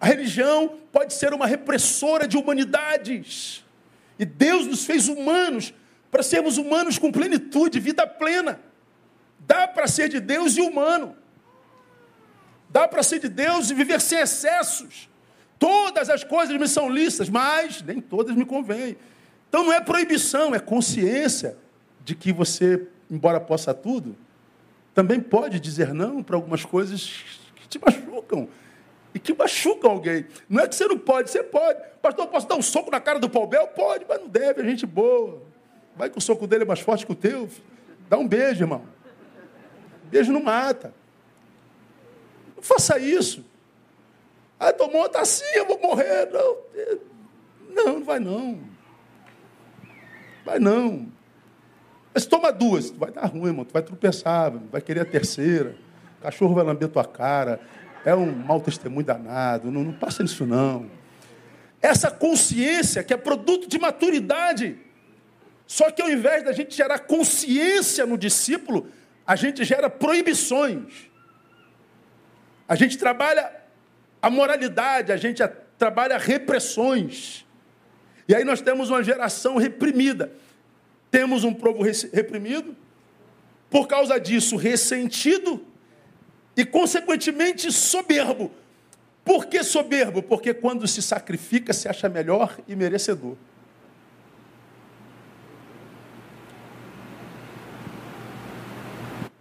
[0.00, 3.64] A religião pode ser uma repressora de humanidades.
[4.18, 5.74] E Deus nos fez humanos
[6.10, 8.60] para sermos humanos com plenitude, vida plena.
[9.40, 11.16] Dá para ser de Deus e humano.
[12.68, 15.08] Dá para ser de Deus e viver sem excessos.
[15.58, 18.96] Todas as coisas me são lícitas, mas nem todas me convêm.
[19.48, 21.56] Então não é proibição, é consciência
[22.04, 24.16] de que você, embora possa tudo,
[24.94, 27.24] também pode dizer não para algumas coisas
[27.56, 28.48] que te machucam.
[29.12, 30.26] E que machucam alguém.
[30.48, 31.80] Não é que você não pode, você pode.
[32.00, 33.66] Pastor, posso dar um soco na cara do Paubel?
[33.68, 35.42] Pode, mas não deve, é gente boa.
[35.96, 37.48] Vai que o soco dele é mais forte que o teu.
[38.08, 38.82] Dá um beijo, irmão.
[40.10, 40.92] Beijo não mata.
[42.56, 43.44] Não faça isso.
[44.58, 46.28] Ah, tomou outra assim, eu vou morrer.
[46.30, 46.56] Não,
[47.70, 48.60] não, não vai não.
[50.44, 51.06] Vai não.
[52.12, 53.64] Mas toma duas, vai dar ruim, irmão.
[53.64, 55.76] Tu vai tropeçar, vai querer a terceira.
[56.18, 57.60] O cachorro vai lamber tua cara.
[58.04, 59.70] É um mau testemunho danado.
[59.70, 60.90] Não, não passa nisso, não.
[61.80, 64.76] Essa consciência que é produto de maturidade.
[65.66, 68.88] Só que ao invés da gente gerar consciência no discípulo,
[69.30, 71.08] a gente gera proibições.
[72.66, 73.48] A gente trabalha
[74.20, 75.40] a moralidade, a gente
[75.78, 77.46] trabalha repressões.
[78.26, 80.32] E aí nós temos uma geração reprimida.
[81.12, 81.80] Temos um povo
[82.12, 82.76] reprimido,
[83.70, 85.64] por causa disso, ressentido
[86.56, 88.50] e, consequentemente, soberbo.
[89.24, 90.24] Por que soberbo?
[90.24, 93.36] Porque quando se sacrifica, se acha melhor e merecedor.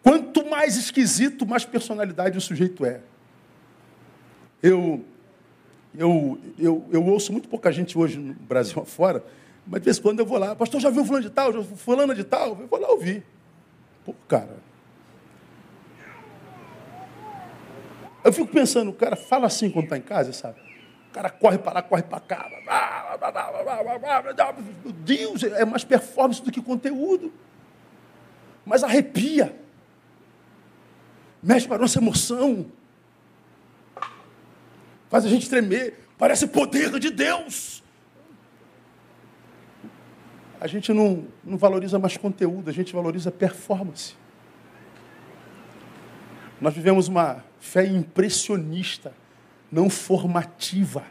[0.09, 2.99] Quanto mais esquisito, mais personalidade o sujeito é.
[4.63, 5.05] Eu,
[5.95, 9.23] eu, eu, eu ouço muito pouca gente hoje no Brasil afora
[9.67, 11.53] mas de vez em quando eu vou lá, pastor, já viu fulano de tal?
[11.53, 12.57] Já fulana de tal?
[12.59, 13.23] Eu vou lá ouvir.
[14.03, 14.57] Pô, cara.
[18.23, 20.59] Eu fico pensando, o cara fala assim quando está em casa, sabe?
[21.11, 22.49] O cara corre para lá, corre para cá.
[24.83, 27.31] Meu Deus, é mais performance do que conteúdo.
[28.65, 29.68] Mas arrepia.
[31.41, 32.65] Mexe para a nossa emoção.
[35.09, 36.07] Faz a gente tremer.
[36.17, 37.79] Parece poder de Deus
[40.59, 44.13] a gente não, não valoriza mais conteúdo, a gente valoriza performance.
[46.59, 49.13] Nós vivemos uma fé impressionista,
[49.71, 51.05] não formativa.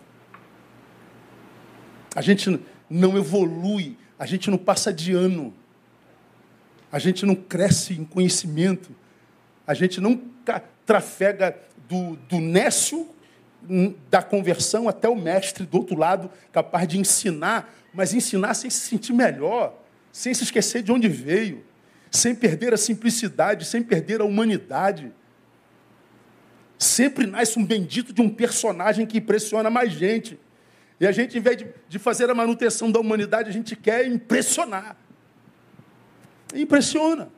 [2.14, 2.60] A gente
[2.90, 5.54] não evolui, a gente não passa de ano,
[6.92, 8.94] a gente não cresce em conhecimento,
[9.68, 10.20] a gente não
[10.84, 11.56] trafega
[11.88, 13.08] do, do nécio
[14.10, 18.80] da conversão até o mestre do outro lado, capaz de ensinar mas ensinar sem se
[18.80, 19.76] sentir melhor,
[20.12, 21.64] sem se esquecer de onde veio,
[22.10, 25.12] sem perder a simplicidade, sem perder a humanidade.
[26.78, 30.38] Sempre nasce um bendito de um personagem que impressiona mais gente.
[31.00, 34.06] E a gente, em vez de, de fazer a manutenção da humanidade, a gente quer
[34.06, 34.96] impressionar.
[36.54, 37.30] impressiona.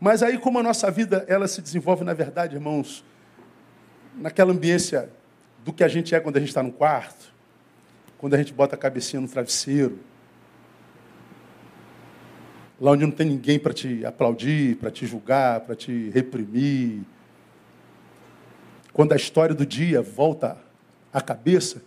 [0.00, 3.04] Mas aí, como a nossa vida ela se desenvolve, na verdade, irmãos,
[4.16, 5.10] naquela ambiência
[5.64, 7.32] do que a gente é quando a gente está no quarto,
[8.16, 9.98] quando a gente bota a cabecinha no travesseiro,
[12.80, 17.00] lá onde não tem ninguém para te aplaudir, para te julgar, para te reprimir.
[18.92, 20.56] Quando a história do dia volta
[21.12, 21.82] à cabeça,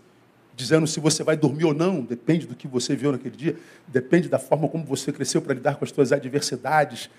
[0.56, 4.28] dizendo se você vai dormir ou não, depende do que você viu naquele dia, depende
[4.28, 7.10] da forma como você cresceu para lidar com as suas adversidades.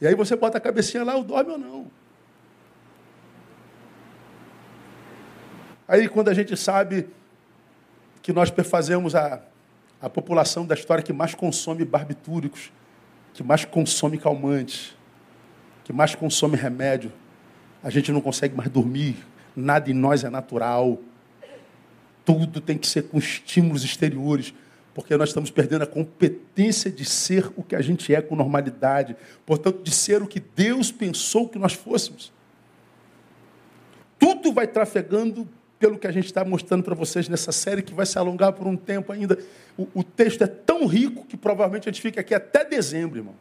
[0.00, 1.90] E aí você bota a cabecinha lá, ou dorme ou não.
[5.86, 7.08] Aí quando a gente sabe
[8.22, 9.40] que nós perfazemos a,
[10.02, 12.70] a população da história que mais consome barbitúricos,
[13.32, 14.94] que mais consome calmantes,
[15.84, 17.10] que mais consome remédio.
[17.82, 19.16] A gente não consegue mais dormir,
[19.56, 20.98] nada em nós é natural.
[22.24, 24.52] Tudo tem que ser com estímulos exteriores,
[24.98, 29.14] porque nós estamos perdendo a competência de ser o que a gente é com normalidade,
[29.46, 32.32] portanto, de ser o que Deus pensou que nós fôssemos.
[34.18, 38.04] tudo vai trafegando pelo que a gente está mostrando para vocês nessa série, que vai
[38.06, 39.38] se alongar por um tempo ainda.
[39.76, 43.36] O, o, texto é tão rico que provavelmente a gente fica aqui até dezembro, irmão.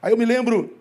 [0.00, 0.78] Aí eu me lembro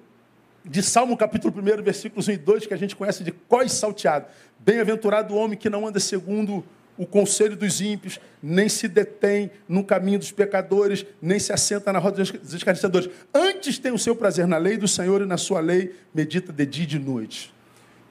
[0.66, 4.28] de Salmo capítulo 1, versículos 1 e 2, que a gente conhece de cós salteado.
[4.60, 6.64] Bem-aventurado o homem que não anda segundo
[6.98, 12.00] o conselho dos ímpios, nem se detém no caminho dos pecadores, nem se assenta na
[12.00, 13.10] roda dos escarnecedores.
[13.34, 16.66] Antes tem o seu prazer na lei do Senhor e na sua lei medita de
[16.66, 17.54] dia e de noite.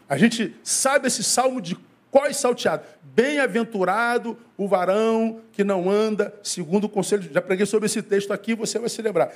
[0.09, 1.77] A gente sabe esse salmo de
[2.11, 2.83] quais salteado.
[3.03, 7.31] Bem-aventurado o varão que não anda segundo o conselho.
[7.33, 9.33] Já preguei sobre esse texto aqui, você vai se lembrar.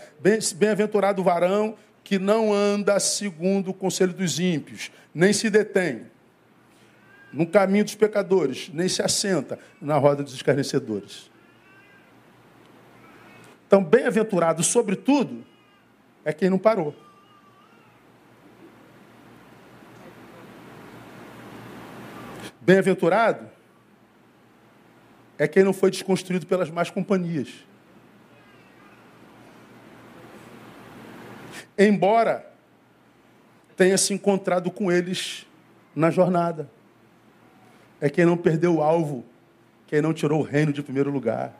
[0.57, 1.76] Bem-aventurado o varão
[2.07, 6.07] que não anda segundo o conselho dos ímpios, nem se detém
[7.33, 11.29] no caminho dos pecadores, nem se assenta na roda dos escarnecedores.
[13.66, 15.45] Então, bem-aventurado, sobretudo,
[16.25, 16.95] é quem não parou.
[22.61, 23.51] Bem-aventurado
[25.37, 27.65] é quem não foi desconstruído pelas más companhias.
[31.78, 32.50] Embora
[33.76, 35.46] tenha se encontrado com eles
[35.94, 36.70] na jornada
[38.00, 39.24] é quem não perdeu o alvo,
[39.86, 41.54] quem não tirou o reino de primeiro lugar.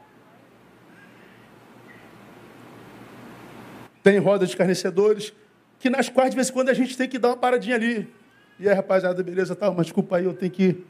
[4.03, 5.33] Tem rodas de escarnecedores,
[5.79, 8.13] que nas quais de vez em quando a gente tem que dar uma paradinha ali.
[8.59, 10.85] E aí, rapaziada, beleza, tal, mas desculpa aí, eu tenho que.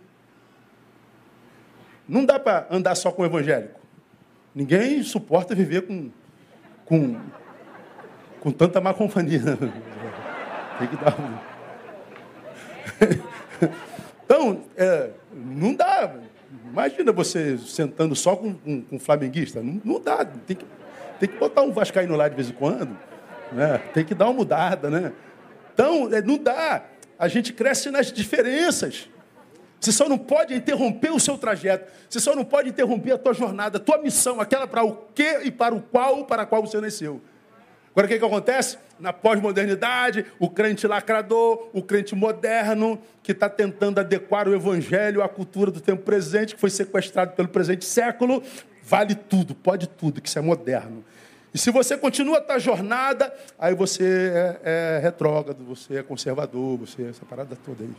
[2.08, 3.80] Não dá para andar só com o evangélico.
[4.54, 6.10] Ninguém suporta viver com,
[6.84, 7.20] com,
[8.46, 9.42] com tanta má companhia.
[10.78, 11.16] Tem que dar.
[14.24, 16.12] Então, é, não dá.
[16.68, 19.62] Imagina você sentando só com, com, com flamenguista.
[19.62, 20.24] Não, não, dá.
[20.24, 20.66] Tem que,
[21.20, 22.98] tem que botar um vascaíno lá de vez em quando.
[23.52, 23.78] Né?
[23.94, 25.12] Tem que dar uma mudada, né?
[25.72, 26.86] Então, é, não dá.
[27.16, 29.08] A gente cresce nas diferenças.
[29.78, 31.88] Você só não pode interromper o seu trajeto.
[32.10, 35.42] Você só não pode interromper a tua jornada, a tua missão, aquela para o que
[35.44, 37.22] e para o qual, para qual você nasceu.
[37.96, 38.76] Agora, o que, que acontece?
[39.00, 45.28] Na pós-modernidade, o crente lacrador, o crente moderno, que está tentando adequar o evangelho à
[45.30, 48.42] cultura do tempo presente, que foi sequestrado pelo presente século,
[48.82, 51.02] vale tudo, pode tudo, que isso é moderno.
[51.54, 54.30] E se você continua a tua jornada, aí você
[54.62, 57.96] é, é retrógrado, você é conservador, você é essa parada toda aí.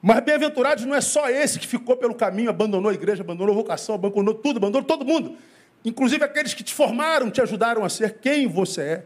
[0.00, 3.56] Mas bem-aventurados não é só esse que ficou pelo caminho, abandonou a igreja, abandonou a
[3.58, 5.36] vocação, abandonou tudo, abandonou todo mundo
[5.86, 9.04] inclusive aqueles que te formaram, te ajudaram a ser quem você é.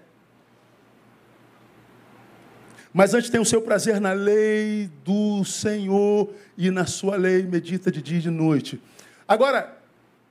[2.93, 7.93] Mas antes tem o seu prazer na lei do Senhor e na sua lei medita
[7.93, 8.81] de dia e de noite.
[9.29, 9.77] Agora,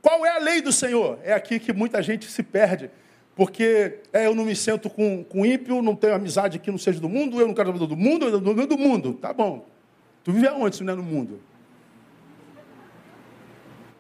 [0.01, 1.19] qual é a lei do Senhor?
[1.23, 2.89] É aqui que muita gente se perde.
[3.35, 6.99] Porque é, eu não me sento com, com ímpio, não tenho amizade que não seja
[6.99, 9.13] do mundo, eu não quero do mundo, eu não do mundo.
[9.13, 9.65] Tá bom.
[10.23, 11.39] Tu vive aonde se não é no mundo?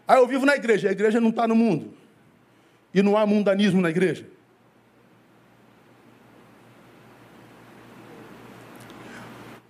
[0.05, 0.89] Ah, eu vivo na igreja.
[0.89, 1.98] A igreja não está no mundo.
[2.93, 4.25] E não há mundanismo na igreja?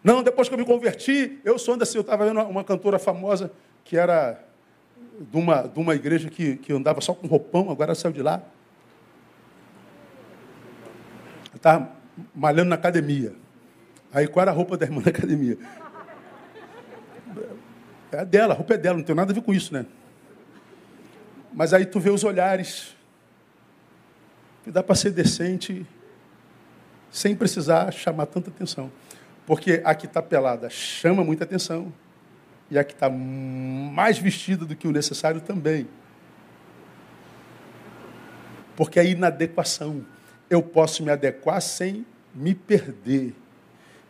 [0.04, 3.52] Não, depois que eu me converti, eu sou assim, eu estava vendo uma cantora famosa
[3.84, 4.42] que era
[5.20, 8.42] de uma, de uma igreja que, que andava só com roupão, agora saiu de lá.
[11.54, 11.92] Estava
[12.34, 13.34] malhando na academia.
[14.14, 15.58] Aí qual era a roupa da irmã na academia?
[18.12, 19.86] É dela, a roupa é dela, não tem nada a ver com isso, né?
[21.54, 22.96] Mas aí tu vê os olhares
[24.70, 25.84] que dá para ser decente
[27.10, 28.92] sem precisar chamar tanta atenção.
[29.44, 31.92] Porque a que está pelada chama muita atenção
[32.70, 35.88] e a que está mais vestida do que o necessário também.
[38.76, 40.06] Porque a inadequação.
[40.48, 42.06] Eu posso me adequar sem
[42.36, 43.34] me perder.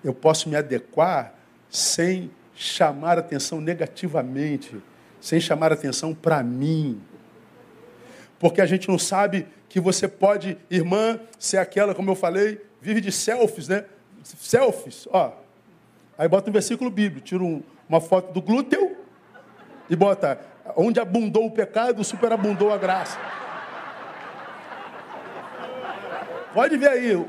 [0.04, 1.36] Eu posso me adequar
[1.70, 4.76] sem chamar atenção negativamente,
[5.22, 7.02] sem chamar atenção para mim.
[8.38, 13.00] Porque a gente não sabe que você pode, irmã, ser aquela, como eu falei, vive
[13.00, 13.86] de selfies, né?
[14.24, 15.32] Selfies, ó.
[16.18, 18.98] Aí bota um versículo bíblico, tira um, uma foto do glúteo
[19.90, 20.40] e bota
[20.76, 23.18] onde abundou o pecado, superabundou a graça.
[26.54, 27.28] Pode ver aí o,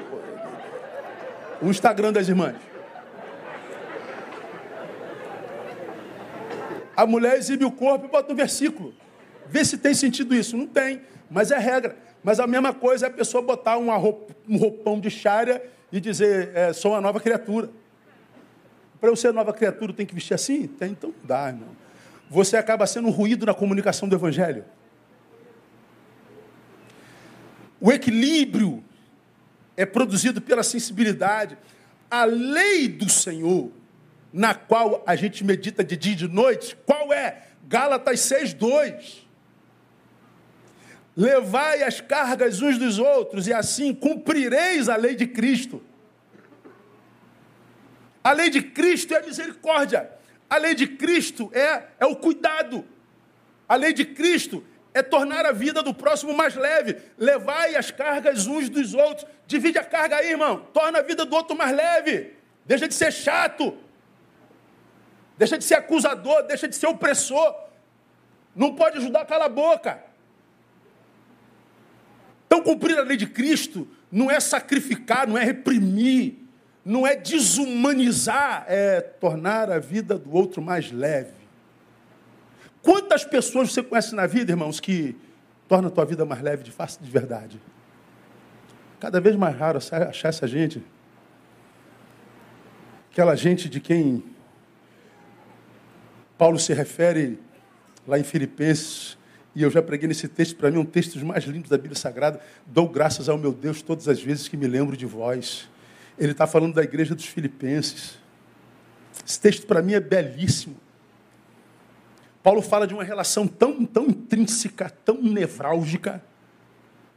[1.63, 2.57] o Instagram das irmãs.
[6.97, 8.95] A mulher exibe o corpo e bota um versículo.
[9.47, 10.57] Vê se tem sentido isso.
[10.57, 11.97] Não tem, mas é regra.
[12.23, 16.51] Mas a mesma coisa é a pessoa botar roupa, um roupão de chária e dizer,
[16.55, 17.71] é, sou uma nova criatura.
[19.01, 20.67] Para eu ser nova criatura, tem que vestir assim?
[20.67, 21.69] Tem, então dá, irmão.
[22.29, 24.65] Você acaba sendo um ruído na comunicação do Evangelho.
[27.81, 28.85] O equilíbrio
[29.77, 31.57] é produzido pela sensibilidade.
[32.11, 33.73] A lei do Senhor,
[34.33, 37.47] na qual a gente medita de dia e de noite, qual é?
[37.67, 39.30] Gálatas 6,2.
[41.21, 45.83] Levai as cargas uns dos outros, e assim cumprireis a lei de Cristo.
[48.25, 50.11] A lei de Cristo é a misericórdia.
[50.49, 52.87] A lei de Cristo é, é o cuidado.
[53.69, 54.65] A lei de Cristo
[54.95, 56.97] é tornar a vida do próximo mais leve.
[57.19, 59.27] Levai as cargas uns dos outros.
[59.47, 60.67] Divide a carga aí, irmão.
[60.73, 62.33] Torna a vida do outro mais leve.
[62.65, 63.77] Deixa de ser chato.
[65.37, 66.45] Deixa de ser acusador.
[66.45, 67.55] Deixa de ser opressor.
[68.57, 70.09] Não pode ajudar, cala a boca.
[72.61, 76.35] Então, cumprir a lei de Cristo não é sacrificar, não é reprimir,
[76.85, 81.41] não é desumanizar, é tornar a vida do outro mais leve.
[82.83, 85.17] Quantas pessoas você conhece na vida, irmãos, que
[85.69, 87.61] torna a tua vida mais leve de face de verdade?
[88.99, 90.83] Cada vez mais raro achar essa gente.
[93.11, 94.23] Aquela gente de quem
[96.37, 97.39] Paulo se refere
[98.07, 99.17] lá em Filipenses,
[99.55, 101.97] e eu já preguei nesse texto, para mim, um texto dos mais lindos da Bíblia
[101.97, 102.41] Sagrada.
[102.67, 105.69] Dou graças ao meu Deus todas as vezes que me lembro de vós.
[106.19, 108.19] Ele está falando da igreja dos Filipenses.
[109.27, 110.77] Esse texto para mim é belíssimo.
[112.43, 116.23] Paulo fala de uma relação tão, tão intrínseca, tão nevrálgica,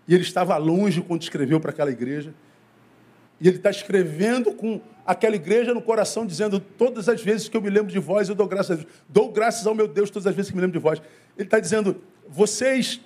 [0.07, 2.33] e ele estava longe quando escreveu para aquela igreja.
[3.39, 7.61] E ele está escrevendo com aquela igreja no coração, dizendo: Todas as vezes que eu
[7.61, 8.87] me lembro de vós, eu dou graças a Deus.
[9.07, 11.01] Dou graças ao meu Deus todas as vezes que me lembro de vós.
[11.37, 12.01] Ele está dizendo:
[12.33, 12.99] Vocês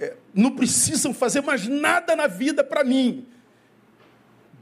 [0.00, 3.24] é, não precisam fazer mais nada na vida para mim.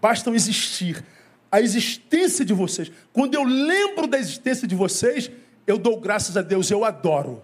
[0.00, 1.02] Bastam existir.
[1.50, 2.92] A existência de vocês.
[3.12, 5.30] Quando eu lembro da existência de vocês,
[5.66, 7.42] eu dou graças a Deus, eu adoro.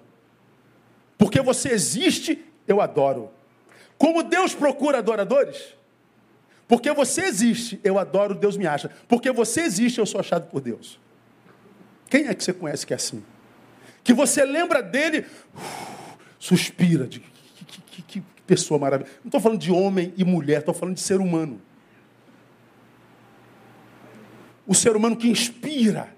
[1.17, 3.31] Porque você existe, eu adoro.
[3.97, 5.75] Como Deus procura adoradores?
[6.67, 8.91] Porque você existe, eu adoro, Deus me acha.
[9.09, 11.01] Porque você existe, eu sou achado por Deus.
[12.11, 13.25] Quem é que você conhece que é assim?
[14.05, 15.25] Que você lembra dele,
[16.39, 19.15] suspira, de que, que, que, pessoa maravilhosa.
[19.23, 21.61] Não estou falando de homem e mulher, estou falando de ser humano.
[24.67, 26.17] O ser humano que inspira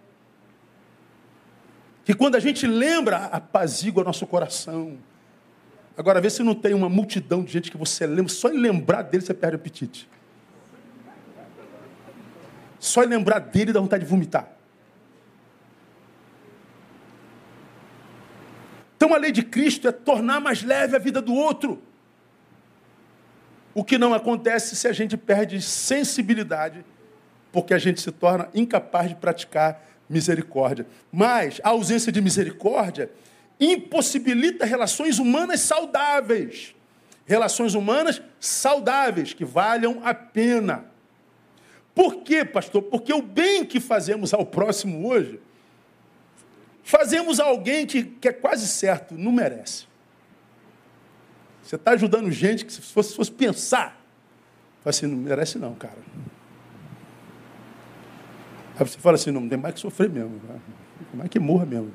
[2.05, 4.99] que quando a gente lembra, apazigua nosso coração.
[5.97, 9.03] Agora, vê se não tem uma multidão de gente que você lembra, só em lembrar
[9.03, 10.09] dele você perde o apetite.
[12.79, 14.60] Só em lembrar dele dá vontade de vomitar.
[19.01, 21.83] Então a lei de Cristo é tornar mais leve a vida do outro.
[23.73, 26.85] O que não acontece se a gente perde sensibilidade,
[27.51, 30.87] porque a gente se torna incapaz de praticar misericórdia.
[31.11, 33.11] Mas a ausência de misericórdia
[33.59, 36.75] impossibilita relações humanas saudáveis.
[37.25, 40.85] Relações humanas saudáveis, que valham a pena.
[41.95, 42.83] Por quê, pastor?
[42.83, 45.41] Porque o bem que fazemos ao próximo hoje,
[46.83, 49.87] fazemos alguém que, que é quase certo, não merece.
[51.63, 54.01] Você está ajudando gente que, se fosse, se fosse pensar,
[54.85, 55.99] assim, não merece não, cara.
[58.79, 60.41] Aí você fala assim, não, tem mais que sofrer mesmo.
[60.41, 61.93] Tem mais que morra mesmo.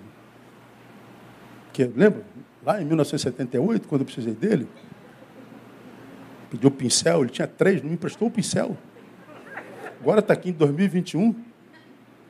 [1.65, 2.23] Porque, lembra?
[2.63, 4.67] Lá em 1978, quando eu precisei dele,
[6.49, 8.77] pediu pincel, ele tinha três, não me emprestou o pincel.
[9.99, 11.35] Agora está aqui em 2021,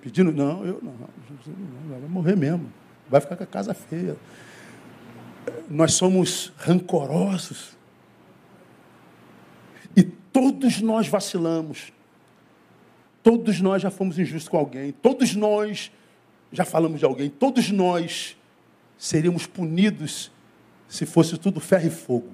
[0.06, 2.72] pedindo, não, eu não, não, vai morrer mesmo.
[3.10, 4.16] Vai ficar com a casa feia.
[5.68, 7.76] Nós somos rancorosos.
[9.97, 11.91] E todos nós vacilamos.
[13.24, 15.91] Todos nós já fomos injustos com alguém, todos nós
[16.51, 18.38] já falamos de alguém, todos nós
[18.99, 20.32] seríamos punidos
[20.88, 22.30] se fosse tudo ferro e fogo.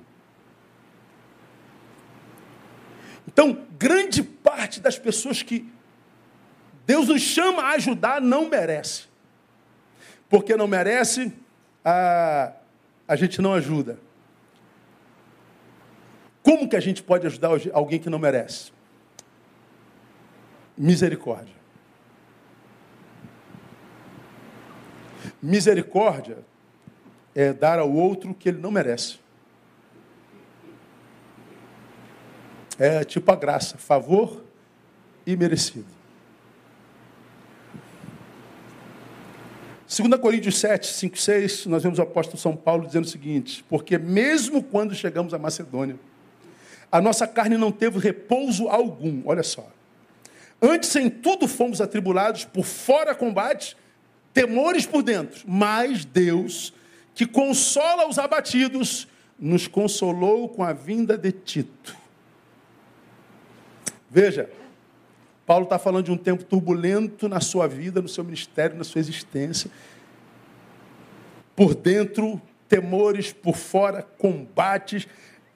[3.26, 5.72] Então, grande parte das pessoas que
[6.92, 9.04] Deus nos chama a ajudar não merece.
[10.30, 11.32] Porque não merece,
[11.86, 12.52] a,
[13.08, 13.98] a gente não ajuda.
[16.44, 18.74] Como que a gente pode ajudar alguém que não merece?
[20.78, 21.56] misericórdia.
[25.42, 26.40] Misericórdia
[27.34, 29.20] é dar ao outro o que ele não merece.
[32.78, 34.44] É tipo a graça, favor
[35.26, 36.01] e merecido.
[39.94, 43.98] 2 Coríntios 7, 5, 6, nós vemos o apóstolo São Paulo dizendo o seguinte: Porque
[43.98, 46.00] mesmo quando chegamos à Macedônia,
[46.90, 49.22] a nossa carne não teve repouso algum.
[49.26, 49.70] Olha só.
[50.62, 53.76] Antes em tudo fomos atribulados, por fora combate,
[54.34, 55.44] temores por dentro.
[55.46, 56.74] Mas Deus,
[57.14, 61.98] que consola os abatidos, nos consolou com a vinda de Tito.
[64.10, 64.50] Veja,
[65.52, 69.00] Paulo está falando de um tempo turbulento na sua vida, no seu ministério, na sua
[69.00, 69.70] existência.
[71.54, 75.06] Por dentro, temores, por fora, combates,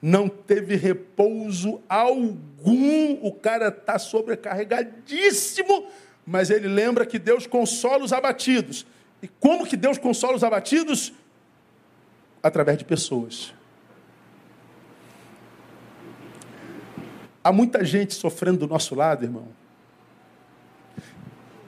[0.02, 3.14] não teve repouso algum.
[3.22, 5.86] O cara está sobrecarregadíssimo,
[6.26, 8.86] mas ele lembra que Deus consola os abatidos.
[9.22, 11.14] E como que Deus consola os abatidos?
[12.42, 13.54] Através de pessoas.
[17.42, 19.48] Há muita gente sofrendo do nosso lado, irmão,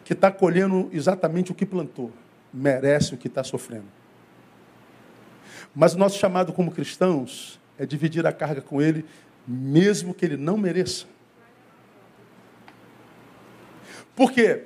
[0.09, 2.11] que está colhendo exatamente o que plantou,
[2.51, 3.85] merece o que está sofrendo.
[5.75, 9.05] Mas o nosso chamado como cristãos é dividir a carga com ele,
[9.47, 11.05] mesmo que ele não mereça.
[14.17, 14.65] Por quê?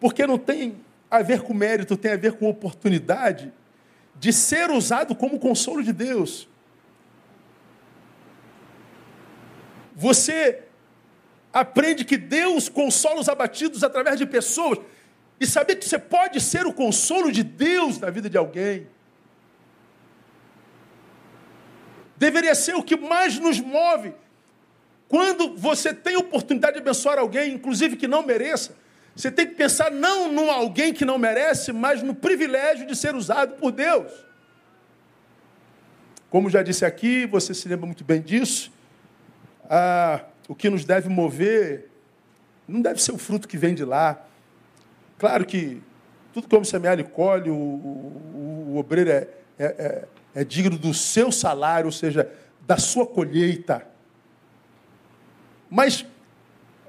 [0.00, 3.52] Porque não tem a ver com mérito, tem a ver com oportunidade
[4.16, 6.48] de ser usado como consolo de Deus.
[9.94, 10.65] Você
[11.60, 14.78] aprende que Deus consola os abatidos através de pessoas
[15.40, 18.86] e saber que você pode ser o consolo de Deus na vida de alguém.
[22.16, 24.14] deveria ser o que mais nos move.
[25.08, 28.74] Quando você tem oportunidade de abençoar alguém, inclusive que não mereça,
[29.14, 33.14] você tem que pensar não num alguém que não merece, mas no privilégio de ser
[33.14, 34.12] usado por Deus.
[36.28, 38.72] Como já disse aqui, você se lembra muito bem disso.
[39.70, 41.90] Ah, o que nos deve mover
[42.66, 44.24] não deve ser o fruto que vem de lá.
[45.18, 45.80] Claro que
[46.32, 49.28] tudo como semear e colhe, o, o, o obreiro é,
[49.58, 52.30] é, é é digno do seu salário, ou seja,
[52.66, 53.86] da sua colheita.
[55.70, 56.04] Mas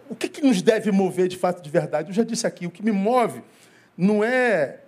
[0.09, 2.09] o que, que nos deve mover de fato de verdade?
[2.09, 3.41] Eu já disse aqui, o que me move
[3.97, 4.79] não é, é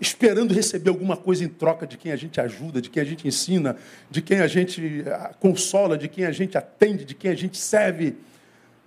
[0.00, 3.26] esperando receber alguma coisa em troca de quem a gente ajuda, de quem a gente
[3.26, 3.76] ensina,
[4.10, 7.56] de quem a gente ah, consola, de quem a gente atende, de quem a gente
[7.56, 8.16] serve.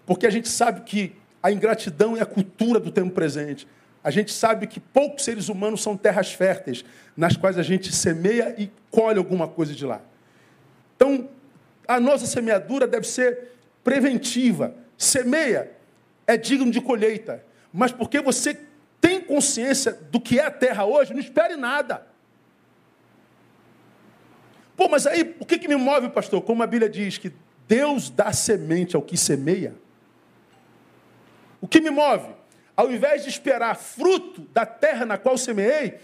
[0.06, 3.68] Porque a gente sabe que a ingratidão é a cultura do tempo presente.
[4.04, 6.86] A gente sabe que poucos seres humanos são terras férteis,
[7.16, 10.02] nas quais a gente semeia e colhe alguma coisa de lá.
[10.96, 11.30] Então,
[11.88, 13.50] a nossa semeadura deve ser
[13.84, 14.74] preventiva.
[14.98, 15.72] Semeia
[16.26, 17.44] é digno de colheita.
[17.74, 18.58] Mas porque você
[19.02, 22.08] tem consciência do que é a terra hoje, não espere nada.
[24.76, 26.42] Pô, mas aí o que, que me move, pastor?
[26.42, 27.34] Como a Bíblia diz que
[27.68, 29.76] Deus dá semente ao que semeia.
[31.62, 32.30] O que me move?
[32.76, 36.00] Ao invés de esperar fruto da terra na qual semeei,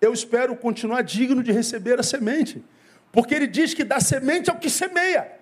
[0.00, 2.62] eu espero continuar digno de receber a semente.
[3.10, 5.32] Porque ele diz que dá semente ao que semeia.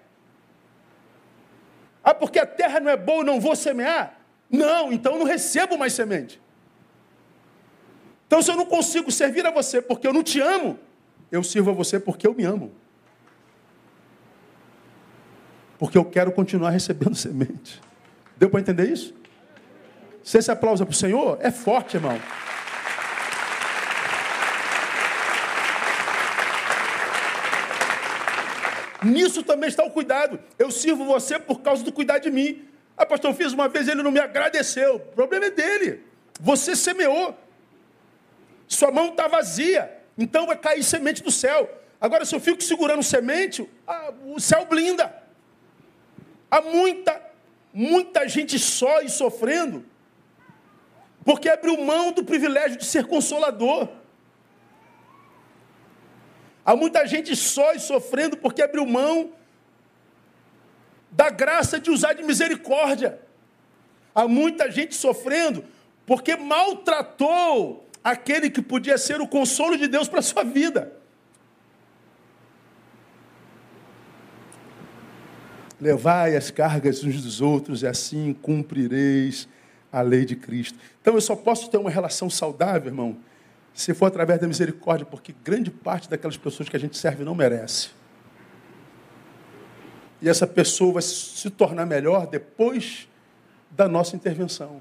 [2.03, 4.17] Ah, porque a terra não é boa, não vou semear?
[4.49, 6.41] Não, então não recebo mais semente.
[8.27, 10.79] Então, se eu não consigo servir a você porque eu não te amo,
[11.31, 12.73] eu sirvo a você porque eu me amo.
[15.79, 17.81] Porque eu quero continuar recebendo semente.
[18.37, 19.15] Deu para entender isso?
[20.23, 22.21] Se esse aplauso é para o Senhor, é forte, irmão.
[29.05, 30.41] Nisso também está o cuidado.
[30.59, 32.65] Eu sirvo você por causa do cuidado de mim.
[32.97, 34.97] Ah, pastor, fiz uma vez, ele não me agradeceu.
[34.97, 36.03] O problema é dele.
[36.41, 37.37] Você semeou.
[38.69, 39.97] Sua mão está vazia.
[40.17, 41.71] Então vai cair semente do céu.
[42.01, 43.69] Agora, se eu fico segurando semente,
[44.25, 45.23] o céu blinda.
[46.51, 47.21] Há muita,
[47.73, 49.85] muita gente só e sofrendo
[51.27, 53.89] porque abriu mão do privilégio de ser consolador.
[56.65, 59.33] Há muita gente só e sofrendo porque abriu mão
[61.11, 63.21] da graça de usar de misericórdia.
[64.15, 65.65] Há muita gente sofrendo
[66.07, 70.93] porque maltratou aquele que podia ser o consolo de Deus para a sua vida.
[75.81, 79.49] Levai as cargas uns dos outros e assim cumprireis
[79.91, 80.79] a lei de Cristo.
[81.01, 83.19] Então eu só posso ter uma relação saudável, irmão,
[83.75, 87.35] se for através da misericórdia, porque grande parte daquelas pessoas que a gente serve não
[87.35, 87.89] merece.
[90.23, 93.09] E essa pessoa vai se tornar melhor depois
[93.69, 94.81] da nossa intervenção.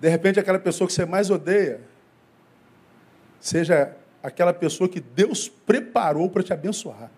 [0.00, 1.80] De repente, aquela pessoa que você mais odeia,
[3.40, 7.10] seja aquela pessoa que Deus preparou para te abençoar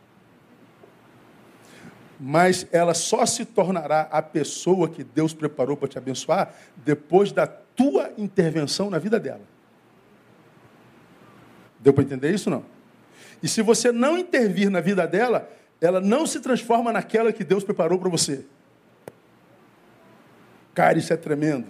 [2.20, 7.46] mas ela só se tornará a pessoa que Deus preparou para te abençoar depois da
[7.46, 9.40] tua intervenção na vida dela.
[11.78, 12.62] Deu para entender isso não?
[13.42, 15.48] E se você não intervir na vida dela,
[15.80, 18.44] ela não se transforma naquela que Deus preparou para você.
[20.74, 21.68] Cara, isso é tremendo.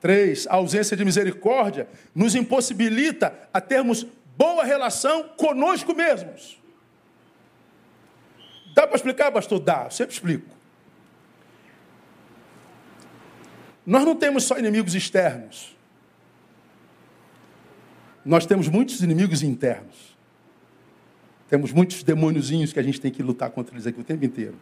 [0.00, 6.58] Três, a ausência de misericórdia nos impossibilita a termos boa relação conosco mesmos
[8.76, 9.58] Dá para explicar, pastor?
[9.58, 10.54] Dá, eu sempre explico.
[13.86, 15.74] Nós não temos só inimigos externos.
[18.22, 20.14] Nós temos muitos inimigos internos.
[21.48, 24.58] Temos muitos demôniozinhos que a gente tem que lutar contra eles aqui o tempo inteiro.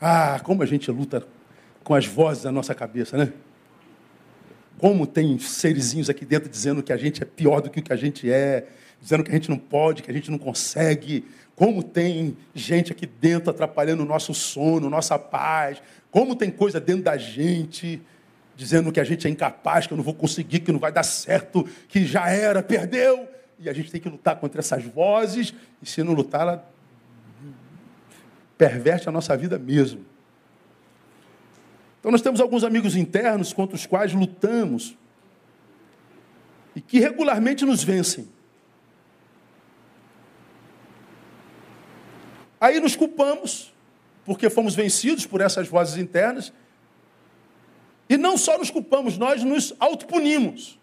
[0.00, 1.26] Ah, como a gente luta
[1.84, 3.32] com as vozes da nossa cabeça, né?
[4.78, 7.92] Como tem serizinhos aqui dentro dizendo que a gente é pior do que o que
[7.92, 8.66] a gente é,
[9.00, 11.24] dizendo que a gente não pode, que a gente não consegue.
[11.56, 15.82] Como tem gente aqui dentro atrapalhando o nosso sono, nossa paz.
[16.10, 18.00] Como tem coisa dentro da gente
[18.58, 21.04] dizendo que a gente é incapaz, que eu não vou conseguir, que não vai dar
[21.04, 23.28] certo, que já era, perdeu.
[23.56, 26.72] E a gente tem que lutar contra essas vozes, e se não lutar, ela
[28.58, 30.04] perverte a nossa vida mesmo.
[32.08, 34.96] Então nós temos alguns amigos internos contra os quais lutamos
[36.74, 38.26] e que regularmente nos vencem.
[42.58, 43.74] Aí nos culpamos,
[44.24, 46.50] porque fomos vencidos por essas vozes internas,
[48.08, 50.78] e não só nos culpamos, nós nos autopunimos.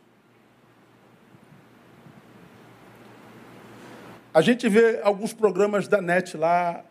[4.32, 6.86] A gente vê alguns programas da NET lá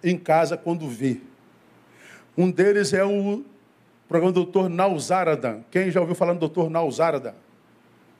[0.00, 1.20] em casa quando vê.
[2.38, 3.44] Um deles é o
[4.14, 4.68] programa do Dr.
[4.68, 5.62] Nauzaradan.
[5.72, 6.70] Quem já ouviu falar do Dr.
[6.70, 7.34] Nauzaradan?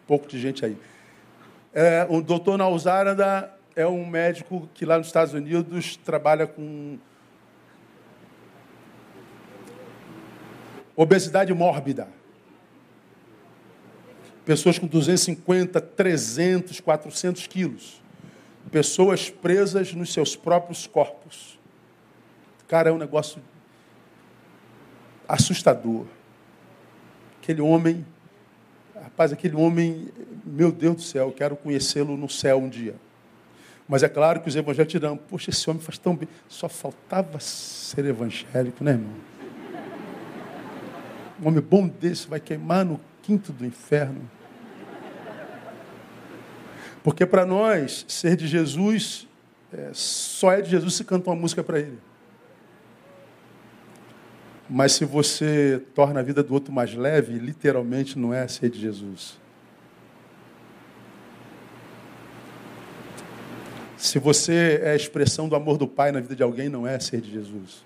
[0.09, 0.77] Pouco de gente aí.
[1.73, 2.57] É, o Dr.
[2.57, 6.99] Nauzaradan é um médico que lá nos Estados Unidos trabalha com
[10.97, 12.09] obesidade mórbida.
[14.45, 18.03] Pessoas com 250, 300, 400 quilos.
[18.73, 21.57] Pessoas presas nos seus próprios corpos.
[22.67, 23.41] Cara, é um negócio
[25.29, 26.07] assustador.
[27.43, 28.05] Aquele homem,
[28.95, 30.09] rapaz, aquele homem,
[30.45, 32.95] meu Deus do céu, quero conhecê-lo no céu um dia.
[33.89, 36.29] Mas é claro que os evangélicos dirão, poxa, esse homem faz tão bem.
[36.49, 39.13] Só faltava ser evangélico, né, irmão?
[41.43, 44.31] Um homem bom desse vai queimar no quinto do inferno.
[47.03, 49.29] Porque para nós, ser de Jesus,
[49.71, 51.99] é, só é de Jesus se canta uma música para ele.
[54.69, 58.81] Mas se você torna a vida do outro mais leve, literalmente não é ser de
[58.81, 59.39] Jesus.
[63.97, 66.99] Se você é a expressão do amor do Pai na vida de alguém, não é
[66.99, 67.85] ser de Jesus.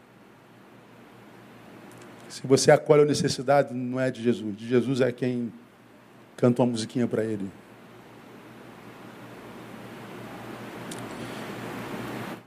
[2.29, 4.57] Se você acolhe a necessidade, não é de Jesus.
[4.57, 5.53] De Jesus é quem
[6.37, 7.51] canta uma musiquinha para ele.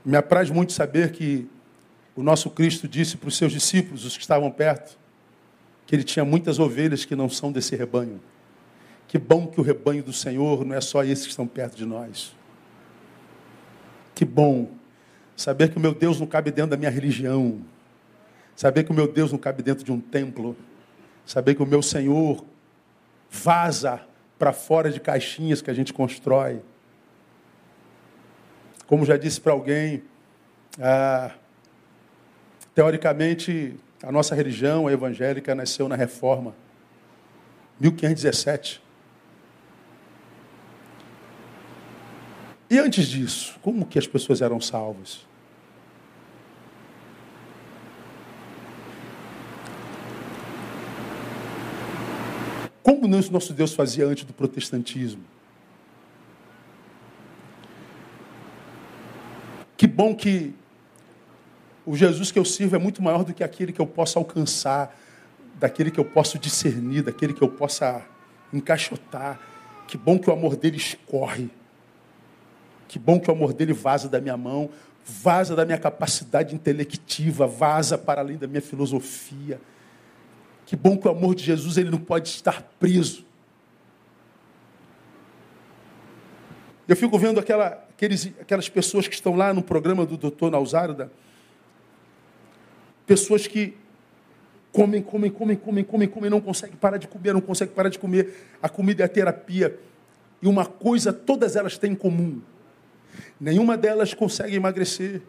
[0.04, 1.48] Me apraz muito saber que
[2.14, 4.98] o nosso Cristo disse para os seus discípulos, os que estavam perto,
[5.86, 8.20] que ele tinha muitas ovelhas que não são desse rebanho.
[9.08, 11.84] Que bom que o rebanho do Senhor não é só esses que estão perto de
[11.84, 12.34] nós.
[14.14, 14.70] Que bom
[15.36, 17.60] saber que o meu Deus não cabe dentro da minha religião.
[18.54, 20.56] Saber que o meu Deus não cabe dentro de um templo.
[21.26, 22.44] Saber que o meu Senhor
[23.30, 24.00] vaza
[24.38, 26.60] para fora de caixinhas que a gente constrói.
[28.86, 30.02] Como já disse para alguém,
[30.80, 31.32] ah,
[32.74, 36.54] Teoricamente, a nossa religião, a evangélica, nasceu na Reforma,
[37.78, 38.82] 1517.
[42.70, 45.26] E antes disso, como que as pessoas eram salvas?
[52.82, 55.22] Como nosso Deus fazia antes do protestantismo?
[59.76, 60.54] Que bom que
[61.84, 64.96] o Jesus que eu sirvo é muito maior do que aquele que eu posso alcançar,
[65.58, 68.02] daquele que eu posso discernir, daquele que eu possa
[68.52, 69.40] encaixotar.
[69.86, 71.50] Que bom que o amor dele escorre.
[72.86, 74.70] Que bom que o amor dele vaza da minha mão,
[75.04, 79.60] vaza da minha capacidade intelectiva, vaza para além da minha filosofia.
[80.66, 83.24] Que bom que o amor de Jesus ele não pode estar preso.
[86.86, 91.10] Eu fico vendo aquela, aqueles, aquelas pessoas que estão lá no programa do doutor Nausarda,
[93.12, 93.76] Pessoas que
[94.72, 97.98] comem, comem, comem, comem, comem, comem, não conseguem parar de comer, não conseguem parar de
[97.98, 98.48] comer.
[98.62, 99.78] A comida é a terapia.
[100.40, 102.40] E uma coisa todas elas têm em comum:
[103.38, 105.20] nenhuma delas consegue emagrecer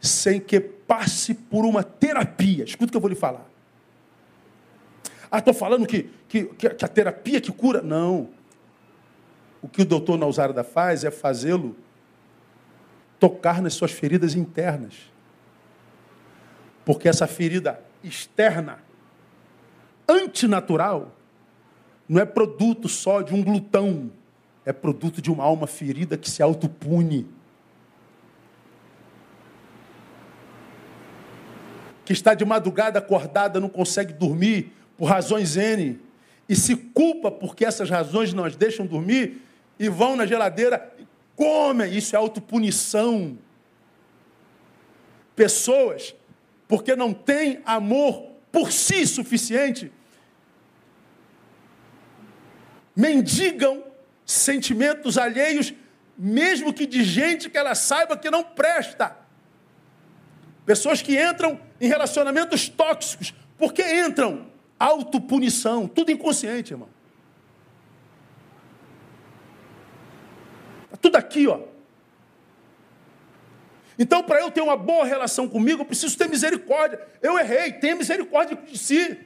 [0.00, 2.62] sem que passe por uma terapia.
[2.62, 3.44] Escuta o que eu vou lhe falar.
[5.28, 7.82] Ah, estou falando que, que, que a terapia que cura?
[7.82, 8.28] Não.
[9.60, 11.74] O que o doutor Nausarda faz é fazê-lo
[13.18, 15.12] tocar nas suas feridas internas.
[16.84, 18.78] Porque essa ferida externa,
[20.08, 21.14] antinatural,
[22.08, 24.10] não é produto só de um glutão,
[24.64, 27.26] é produto de uma alma ferida que se autopune.
[32.04, 35.98] Que está de madrugada acordada, não consegue dormir por razões N,
[36.46, 39.42] e se culpa porque essas razões não as deixam dormir,
[39.78, 41.96] e vão na geladeira e comem.
[41.96, 43.36] Isso é autopunição.
[45.34, 46.14] Pessoas
[46.66, 49.92] porque não têm amor por si suficiente,
[52.94, 53.84] mendigam
[54.24, 55.74] sentimentos alheios,
[56.16, 59.16] mesmo que de gente que ela saiba que não presta.
[60.64, 63.34] Pessoas que entram em relacionamentos tóxicos.
[63.58, 64.46] Por que entram?
[64.78, 66.88] Autopunição, tudo inconsciente, irmão.
[70.84, 71.73] Está tudo aqui, ó.
[73.98, 77.00] Então, para eu ter uma boa relação comigo, eu preciso ter misericórdia.
[77.22, 79.18] Eu errei, tenha misericórdia de si.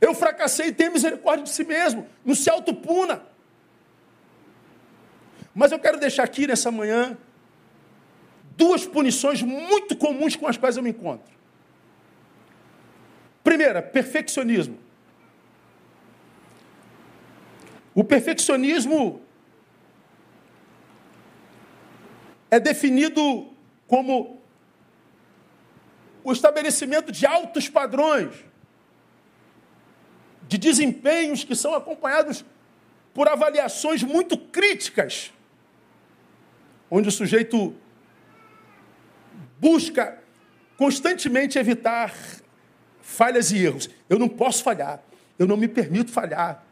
[0.00, 2.06] Eu fracassei, tenha misericórdia de si mesmo.
[2.24, 3.22] Não se autopuna.
[5.54, 7.16] Mas eu quero deixar aqui nessa manhã
[8.56, 11.32] duas punições muito comuns com as quais eu me encontro.
[13.44, 14.78] Primeira, perfeccionismo.
[17.94, 19.22] O perfeccionismo
[22.50, 23.52] é definido
[23.86, 24.40] como
[26.24, 28.34] o estabelecimento de altos padrões,
[30.46, 32.44] de desempenhos que são acompanhados
[33.14, 35.32] por avaliações muito críticas,
[36.90, 37.74] onde o sujeito
[39.58, 40.22] busca
[40.76, 42.14] constantemente evitar
[43.00, 43.90] falhas e erros.
[44.08, 45.02] Eu não posso falhar,
[45.38, 46.64] eu não me permito falhar.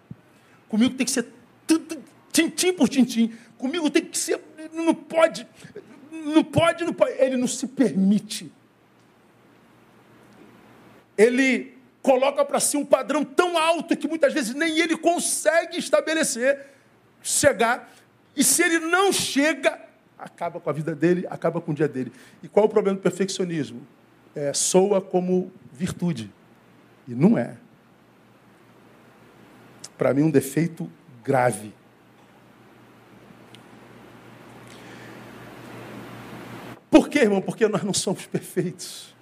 [0.69, 1.27] Comigo tem que ser
[2.33, 3.35] tintim por tintim.
[3.59, 4.39] Comigo tem que ser
[4.77, 5.47] não pode,
[6.11, 7.13] não pode, não pode.
[7.19, 8.53] Ele não se permite.
[11.17, 16.67] Ele coloca para si um padrão tão alto que muitas vezes nem ele consegue estabelecer,
[17.23, 17.93] chegar.
[18.37, 19.81] E se ele não chega,
[20.19, 22.13] acaba com a vida dele, acaba com o dia dele.
[22.43, 23.87] E qual é o problema do perfeccionismo?
[24.35, 26.31] É, soa como virtude.
[27.09, 27.57] E não é.
[29.97, 30.91] Para mim, um defeito
[31.25, 31.75] grave.
[36.91, 37.41] Por quê, irmão?
[37.41, 39.15] Porque nós não somos perfeitos.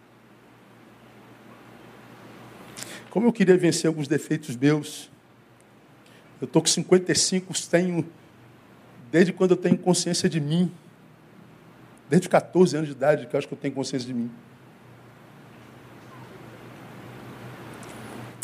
[3.11, 5.11] Como eu queria vencer alguns defeitos meus.
[6.41, 8.05] Eu estou com 55, tenho,
[9.11, 10.71] desde quando eu tenho consciência de mim.
[12.11, 14.31] Desde 14 anos de idade que eu acho que eu tenho consciência de mim.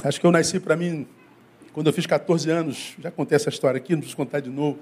[0.03, 1.07] Acho que eu nasci para mim,
[1.73, 4.79] quando eu fiz 14 anos, já contei essa história aqui, não preciso contar de novo.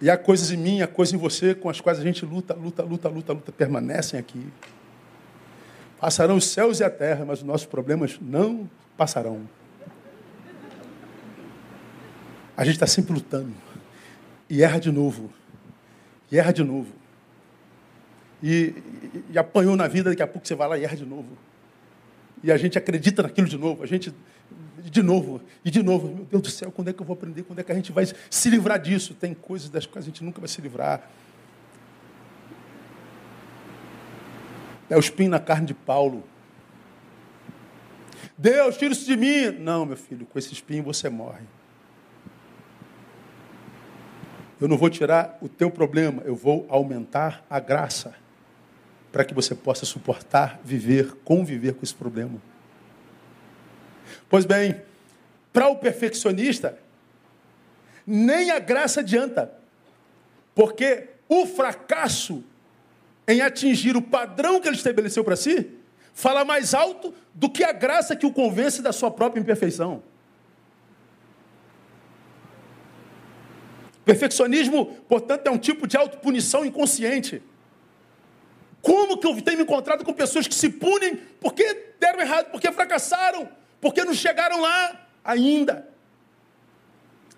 [0.00, 2.54] E há coisas em mim, há coisas em você com as quais a gente luta,
[2.54, 4.46] luta, luta, luta, luta, permanecem aqui.
[6.00, 9.48] Passarão os céus e a terra, mas os nossos problemas não passarão.
[12.56, 13.52] A gente está sempre lutando.
[14.48, 15.30] E erra de novo.
[16.30, 16.92] E erra de novo.
[18.42, 18.74] E,
[19.14, 21.36] e, e apanhou na vida, daqui a pouco você vai lá e erra de novo.
[22.42, 23.82] E a gente acredita naquilo de novo.
[23.82, 24.14] A gente
[24.82, 26.08] de novo, e de novo.
[26.08, 27.42] Meu Deus do céu, quando é que eu vou aprender?
[27.42, 29.14] Quando é que a gente vai se livrar disso?
[29.14, 31.08] Tem coisas das quais a gente nunca vai se livrar.
[34.90, 36.24] É o espinho na carne de Paulo.
[38.36, 39.50] Deus, tira isso de mim.
[39.58, 41.44] Não, meu filho, com esse espinho você morre.
[44.60, 48.14] Eu não vou tirar o teu problema, eu vou aumentar a graça
[49.12, 52.40] para que você possa suportar, viver, conviver com esse problema.
[54.28, 54.80] Pois bem,
[55.52, 56.78] para o perfeccionista,
[58.06, 59.52] nem a graça adianta,
[60.54, 62.42] porque o fracasso
[63.26, 65.70] em atingir o padrão que ele estabeleceu para si
[66.14, 70.02] fala mais alto do que a graça que o convence da sua própria imperfeição.
[74.04, 77.42] Perfeccionismo, portanto, é um tipo de autopunição inconsciente.
[78.80, 82.72] Como que eu tenho me encontrado com pessoas que se punem porque deram errado, porque
[82.72, 83.48] fracassaram?
[83.80, 85.88] Porque não chegaram lá ainda.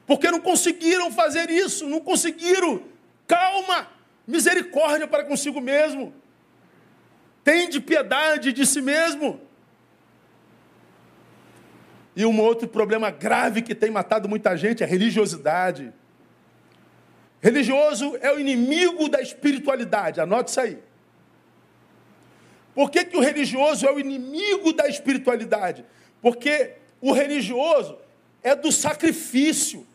[0.07, 2.82] Porque não conseguiram fazer isso, não conseguiram.
[3.26, 3.88] Calma,
[4.26, 6.12] misericórdia para consigo mesmo.
[7.45, 9.41] Tende piedade de si mesmo.
[12.16, 15.93] E um outro problema grave que tem matado muita gente é a religiosidade.
[17.41, 20.78] Religioso é o inimigo da espiritualidade, anote isso aí.
[22.74, 25.84] Por que, que o religioso é o inimigo da espiritualidade?
[26.20, 27.98] Porque o religioso
[28.42, 29.86] é do sacrifício,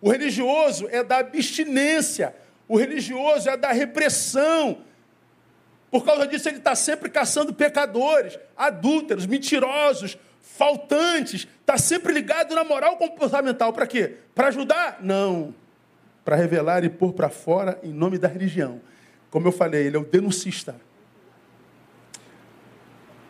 [0.00, 2.34] o religioso é da abstinência,
[2.68, 4.78] o religioso é da repressão.
[5.90, 12.64] Por causa disso, ele está sempre caçando pecadores, adúlteros, mentirosos, faltantes, está sempre ligado na
[12.64, 13.72] moral comportamental.
[13.72, 14.16] Para quê?
[14.34, 14.98] Para ajudar?
[15.00, 15.54] Não.
[16.24, 18.80] Para revelar e pôr para fora em nome da religião.
[19.30, 20.76] como eu falei, ele é o denuncista.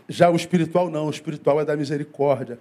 [0.09, 2.59] Já o espiritual não, o espiritual é da misericórdia.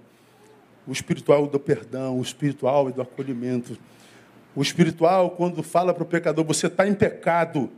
[0.88, 3.78] O espiritual é do perdão, o espiritual é do acolhimento.
[4.56, 7.70] O espiritual, quando fala para o pecador, você está em pecado,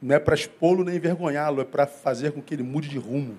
[0.00, 3.36] não é para expô-lo nem envergonhá-lo, é para fazer com que ele mude de rumo.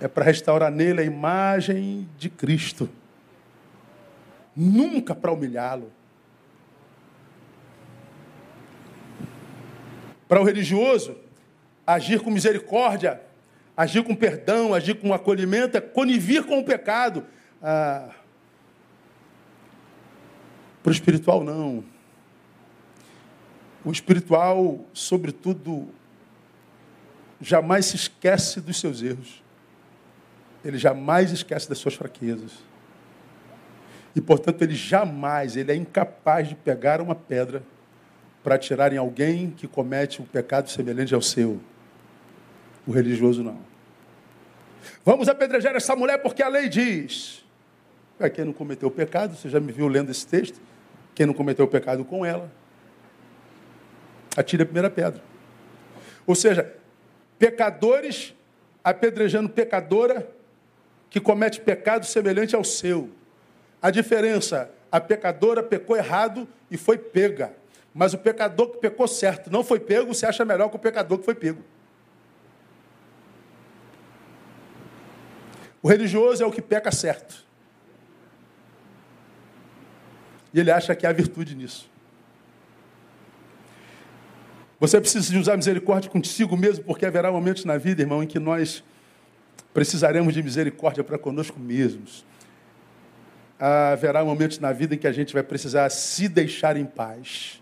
[0.00, 2.88] É para restaurar nele a imagem de Cristo.
[4.54, 5.90] Nunca para humilhá-lo.
[10.28, 11.16] Para o religioso,
[11.86, 13.20] agir com misericórdia,
[13.76, 17.24] agir com perdão, agir com acolhimento, é conivir com o pecado.
[17.62, 18.10] Ah,
[20.82, 21.84] para o espiritual, não.
[23.84, 25.88] O espiritual, sobretudo,
[27.40, 29.42] jamais se esquece dos seus erros.
[30.64, 32.52] Ele jamais esquece das suas fraquezas.
[34.14, 37.62] E, portanto, ele jamais, ele é incapaz de pegar uma pedra
[38.42, 41.60] para tirar em alguém que comete um pecado semelhante ao seu.
[42.86, 43.58] O religioso não.
[45.04, 47.44] Vamos apedrejar essa mulher porque a lei diz.
[48.18, 50.60] É, quem não cometeu pecado, você já me viu lendo esse texto?
[51.14, 52.50] Quem não cometeu pecado com ela,
[54.36, 55.22] atire a primeira pedra.
[56.26, 56.74] Ou seja,
[57.38, 58.34] pecadores
[58.84, 60.28] apedrejando pecadora
[61.10, 63.10] que comete pecado semelhante ao seu.
[63.80, 67.52] A diferença, a pecadora pecou errado e foi pega.
[67.92, 71.18] Mas o pecador que pecou certo não foi pego, você acha melhor que o pecador
[71.18, 71.62] que foi pego.
[75.82, 77.44] O religioso é o que peca certo.
[80.52, 81.90] E ele acha que há virtude nisso.
[84.78, 88.38] Você precisa de usar misericórdia consigo mesmo, porque haverá momentos na vida, irmão, em que
[88.38, 88.84] nós
[89.72, 92.24] precisaremos de misericórdia para conosco mesmos.
[93.58, 97.60] Haverá momentos na vida em que a gente vai precisar se deixar em paz.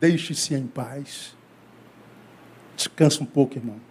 [0.00, 1.36] Deixe-se em paz.
[2.76, 3.87] Descansa um pouco, irmão.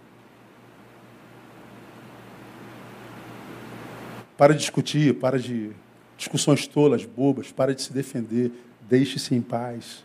[4.38, 5.72] Para de discutir, para de
[6.16, 8.52] discussões tolas, bobas, para de se defender,
[8.88, 10.04] deixe-se em paz.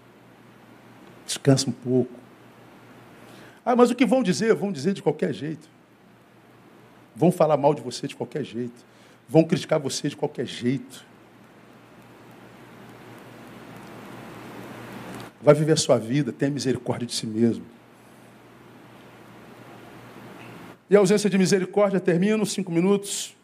[1.24, 2.12] Descansa um pouco.
[3.64, 4.56] Ah, mas o que vão dizer?
[4.56, 5.70] Vão dizer de qualquer jeito.
[7.16, 8.84] Vão falar mal de você de qualquer jeito.
[9.30, 11.06] Vão criticar você de qualquer jeito.
[15.44, 17.66] Vai viver a sua vida, tenha misericórdia de si mesmo.
[20.90, 23.36] E a ausência de misericórdia, termino, cinco minutos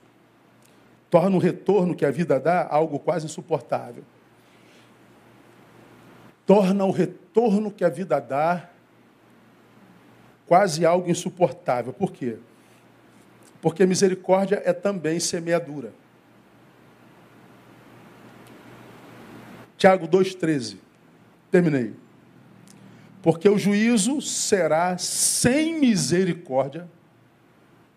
[1.09, 4.03] torna o retorno que a vida dá algo quase insuportável.
[6.45, 8.69] Torna o retorno que a vida dá
[10.45, 11.93] quase algo insuportável.
[11.93, 12.37] Por quê?
[13.61, 15.93] Porque misericórdia é também semeadura.
[19.77, 20.77] Tiago 2,13.
[21.51, 21.93] Terminei.
[23.21, 26.87] Porque o juízo será sem misericórdia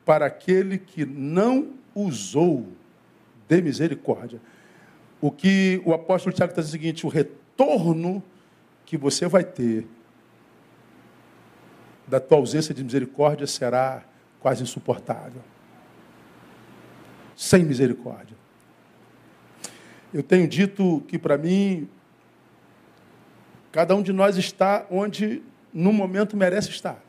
[0.04, 2.66] para aquele que não usou
[3.48, 4.40] de misericórdia.
[5.20, 8.22] O que o apóstolo Tiago está dizendo é o seguinte: o retorno
[8.84, 9.86] que você vai ter
[12.06, 14.02] da tua ausência de misericórdia será
[14.40, 15.40] quase insuportável.
[17.36, 18.36] Sem misericórdia.
[20.12, 21.88] Eu tenho dito que para mim,
[23.70, 27.02] cada um de nós está onde no momento merece estar.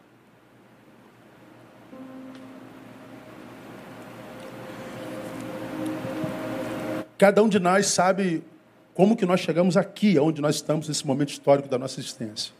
[7.23, 8.43] Cada um de nós sabe
[8.93, 12.53] como que nós chegamos aqui, onde nós estamos nesse momento histórico da nossa existência.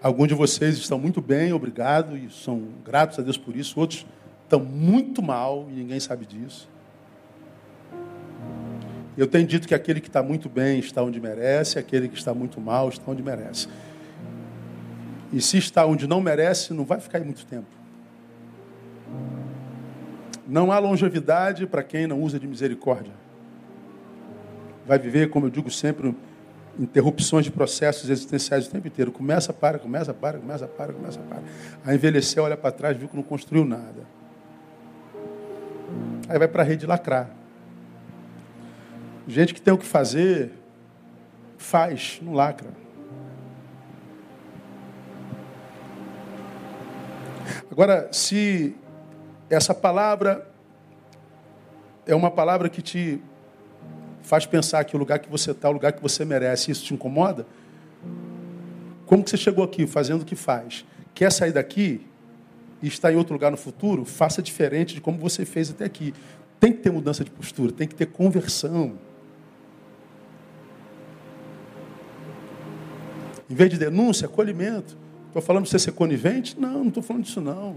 [0.00, 3.80] Alguns de vocês estão muito bem, obrigado, e são gratos a Deus por isso.
[3.80, 4.06] Outros
[4.44, 6.70] estão muito mal e ninguém sabe disso.
[9.18, 12.32] Eu tenho dito que aquele que está muito bem está onde merece, aquele que está
[12.32, 13.66] muito mal está onde merece.
[15.32, 17.66] E se está onde não merece, não vai ficar aí muito tempo.
[20.46, 23.20] Não há longevidade para quem não usa de misericórdia
[24.86, 26.14] vai viver, como eu digo sempre,
[26.78, 29.12] interrupções de processos existenciais o tempo inteiro.
[29.12, 31.42] Começa, para, começa, para, começa, para, começa, para.
[31.84, 34.06] Aí envelheceu, olha para trás, viu que não construiu nada.
[36.28, 37.30] Aí vai para a rede lacrar.
[39.26, 40.52] Gente que tem o que fazer,
[41.56, 42.70] faz, não lacra.
[47.70, 48.76] Agora, se
[49.48, 50.46] essa palavra
[52.06, 53.22] é uma palavra que te
[54.22, 56.84] faz pensar que o lugar que você está é o lugar que você merece, isso
[56.84, 57.46] te incomoda?
[59.06, 60.84] Como que você chegou aqui fazendo o que faz?
[61.14, 62.06] Quer sair daqui
[62.80, 64.04] e estar em outro lugar no futuro?
[64.04, 66.14] Faça diferente de como você fez até aqui.
[66.58, 68.98] Tem que ter mudança de postura, tem que ter conversão.
[73.50, 74.96] Em vez de denúncia, acolhimento.
[75.26, 76.58] Estou falando de você ser conivente?
[76.58, 77.76] Não, não estou falando disso não.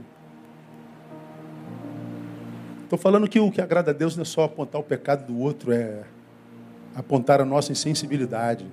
[2.84, 5.40] Estou falando que o que agrada a Deus não é só apontar o pecado do
[5.40, 6.04] outro, é
[6.96, 8.66] apontar a nossa insensibilidade.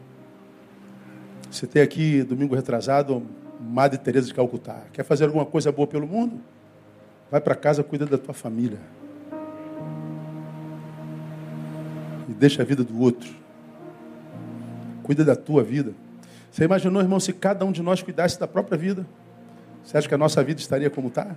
[1.51, 3.23] Você tem aqui, domingo retrasado,
[3.61, 4.85] Madre Teresa de Calcutá.
[4.93, 6.41] Quer fazer alguma coisa boa pelo mundo?
[7.31, 8.79] Vai para casa, cuida da tua família.
[12.29, 13.31] E deixa a vida do outro.
[15.03, 15.93] Cuida da tua vida.
[16.51, 19.07] Você imaginou, irmão, se cada um de nós cuidasse da própria vida?
[19.83, 21.35] Você acha que a nossa vida estaria como está?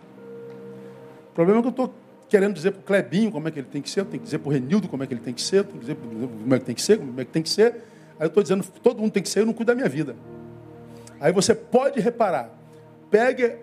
[1.31, 1.93] O problema é que eu estou
[2.27, 4.25] querendo dizer para o Clebinho como é que ele tem que ser, eu tenho que
[4.25, 5.95] dizer para o Renildo como é que ele tem que ser, eu tenho que dizer
[5.95, 7.73] como é que tem que ser, como é que tem que ser.
[8.19, 10.15] Aí eu estou dizendo todo mundo tem que ser, eu não cuido da minha vida.
[11.19, 12.49] Aí você pode reparar,
[13.09, 13.57] pegue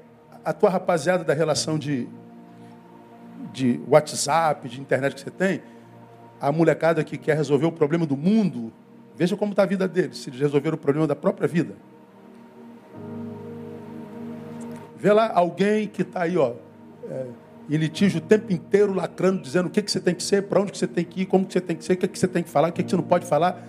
[0.44, 2.08] a tua rapaziada da relação de,
[3.52, 5.62] de WhatsApp, de internet que você tem,
[6.40, 8.72] a molecada que quer resolver o problema do mundo,
[9.16, 11.74] veja como está a vida deles, se eles resolveram o problema da própria vida.
[14.96, 16.54] Vê lá alguém que está aí, ó,
[17.08, 17.26] é,
[17.75, 20.61] em litígio o tempo inteiro, lacrando, dizendo o que, que você tem que ser, para
[20.61, 22.18] onde que você tem que ir, como que você tem que ser, o que, que
[22.18, 23.66] você tem que falar, o que, que você não pode falar.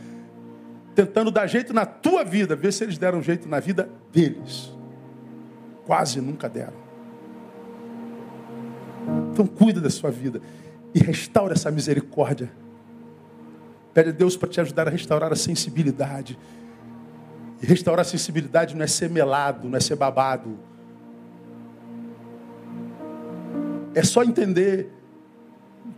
[0.93, 4.73] Tentando dar jeito na tua vida, ver se eles deram jeito na vida deles.
[5.85, 6.73] Quase nunca deram.
[9.31, 10.41] Então cuida da sua vida
[10.93, 12.51] e restaura essa misericórdia.
[13.93, 16.37] Pede a Deus para te ajudar a restaurar a sensibilidade.
[17.61, 20.59] E restaurar a sensibilidade não é ser melado, não é ser babado
[23.95, 24.89] É só entender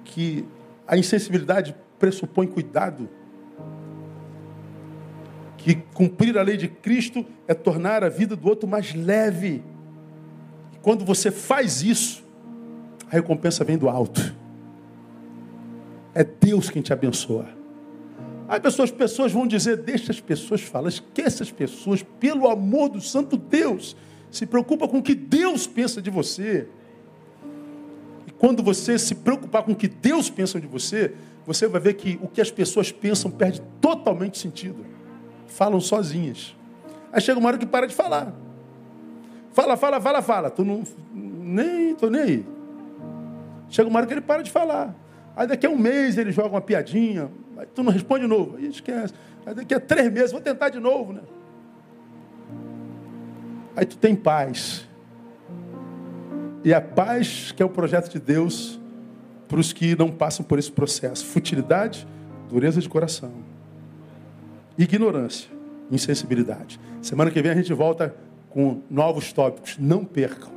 [0.03, 0.45] que
[0.87, 3.09] a insensibilidade pressupõe cuidado.
[5.57, 9.63] Que cumprir a lei de Cristo é tornar a vida do outro mais leve.
[10.73, 12.23] E quando você faz isso,
[13.07, 14.35] a recompensa vem do alto.
[16.13, 17.47] É Deus quem te abençoa.
[18.47, 23.01] Aí pessoas, pessoas vão dizer, deixa as pessoas falar, esqueça as pessoas, pelo amor do
[23.01, 23.95] santo Deus.
[24.29, 26.67] Se preocupa com o que Deus pensa de você.
[28.37, 31.13] Quando você se preocupar com o que Deus pensa de você,
[31.45, 34.85] você vai ver que o que as pessoas pensam perde totalmente sentido.
[35.47, 36.55] Falam sozinhas.
[37.11, 38.33] Aí chega uma hora que para de falar.
[39.53, 40.49] Fala, fala, fala, fala.
[40.49, 40.83] Tu não.
[41.13, 42.45] Nem, tô nem aí.
[43.69, 44.93] Chega uma hora que ele para de falar.
[45.35, 47.29] Aí daqui a um mês ele joga uma piadinha.
[47.57, 48.57] Aí tu não responde de novo.
[48.57, 49.13] Aí esquece.
[49.45, 51.21] Aí daqui a três meses, vou tentar de novo, né?
[53.75, 54.87] Aí tu tem paz.
[56.65, 58.79] E a paz, que é o projeto de Deus
[59.47, 62.07] para os que não passam por esse processo: futilidade,
[62.49, 63.31] dureza de coração,
[64.75, 65.47] ignorância,
[65.91, 66.79] insensibilidade.
[67.03, 68.15] Semana que vem a gente volta
[68.49, 69.77] com novos tópicos.
[69.77, 70.49] Não percam,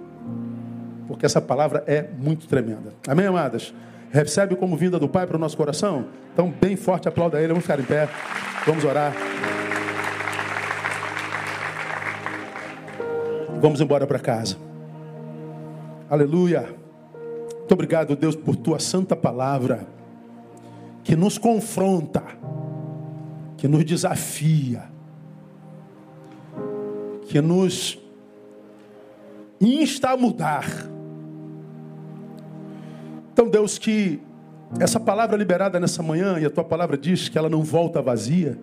[1.06, 2.94] porque essa palavra é muito tremenda.
[3.06, 3.74] Amém, amadas?
[4.10, 6.06] Recebe como vinda do Pai para o nosso coração?
[6.32, 7.48] Então, bem forte, aplauda Ele.
[7.48, 8.08] Vamos ficar em pé.
[8.64, 9.12] Vamos orar.
[13.60, 14.67] Vamos embora para casa.
[16.10, 16.74] Aleluia.
[17.58, 19.86] Muito obrigado, Deus, por tua santa palavra
[21.04, 22.22] que nos confronta,
[23.58, 24.84] que nos desafia,
[27.26, 27.98] que nos
[29.60, 30.64] insta a mudar.
[33.32, 34.18] Então, Deus, que
[34.80, 38.58] essa palavra liberada nessa manhã, e a tua palavra diz que ela não volta vazia,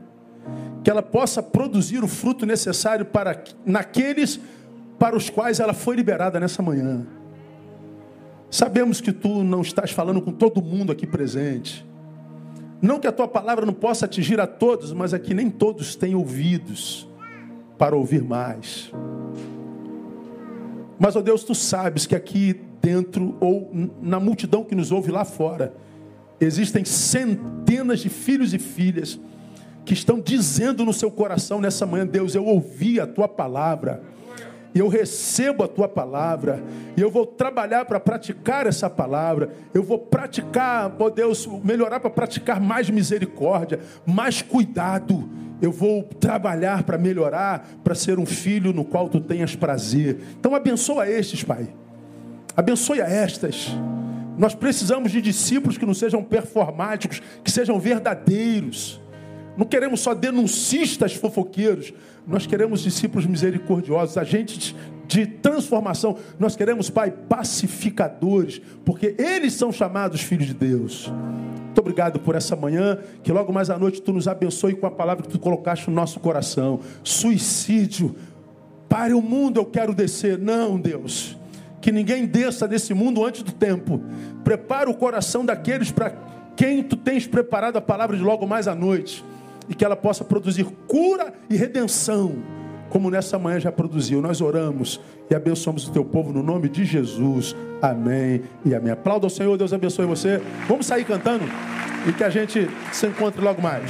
[0.83, 4.39] que ela possa produzir o fruto necessário para naqueles
[4.97, 7.05] para os quais ela foi liberada nessa manhã.
[8.49, 11.85] Sabemos que tu não estás falando com todo mundo aqui presente.
[12.81, 15.95] Não que a tua palavra não possa atingir a todos, mas é que nem todos
[15.95, 17.07] têm ouvidos
[17.77, 18.91] para ouvir mais.
[20.97, 23.69] Mas, ó Deus, tu sabes que aqui dentro, ou
[24.01, 25.73] na multidão que nos ouve lá fora,
[26.39, 29.19] existem centenas de filhos e filhas
[29.83, 34.03] que estão dizendo no seu coração nessa manhã: Deus, eu ouvi a tua palavra
[34.75, 36.61] e eu recebo a tua palavra,
[36.97, 42.09] e eu vou trabalhar para praticar essa palavra, eu vou praticar, ó Deus, melhorar para
[42.09, 45.29] praticar mais misericórdia, mais cuidado,
[45.61, 50.19] eu vou trabalhar para melhorar, para ser um filho no qual tu tenhas prazer.
[50.37, 51.69] Então abençoa estes, Pai,
[52.57, 53.73] abençoe a estas.
[54.37, 58.99] Nós precisamos de discípulos que não sejam performáticos, que sejam verdadeiros.
[59.57, 61.93] Não queremos só denuncistas fofoqueiros,
[62.27, 64.75] nós queremos discípulos misericordiosos, agentes
[65.07, 66.17] de transformação.
[66.39, 71.11] Nós queremos, Pai, pacificadores, porque eles são chamados filhos de Deus.
[71.65, 74.91] Muito obrigado por essa manhã, que logo mais à noite tu nos abençoe com a
[74.91, 76.79] palavra que tu colocaste no nosso coração.
[77.03, 78.15] Suicídio.
[78.89, 80.37] Pare o mundo, eu quero descer.
[80.37, 81.37] Não, Deus.
[81.81, 84.01] Que ninguém desça desse mundo antes do tempo.
[84.43, 86.13] Prepara o coração daqueles para
[86.55, 89.23] quem tu tens preparado a palavra de logo mais à noite
[89.69, 92.35] e que ela possa produzir cura e redenção
[92.89, 94.21] como nessa manhã já produziu.
[94.21, 97.55] Nós oramos e abençoamos o teu povo no nome de Jesus.
[97.81, 98.91] Amém e amém.
[98.91, 100.41] Aplauda ao Senhor, Deus abençoe você.
[100.67, 101.45] Vamos sair cantando
[102.07, 103.89] e que a gente se encontre logo mais.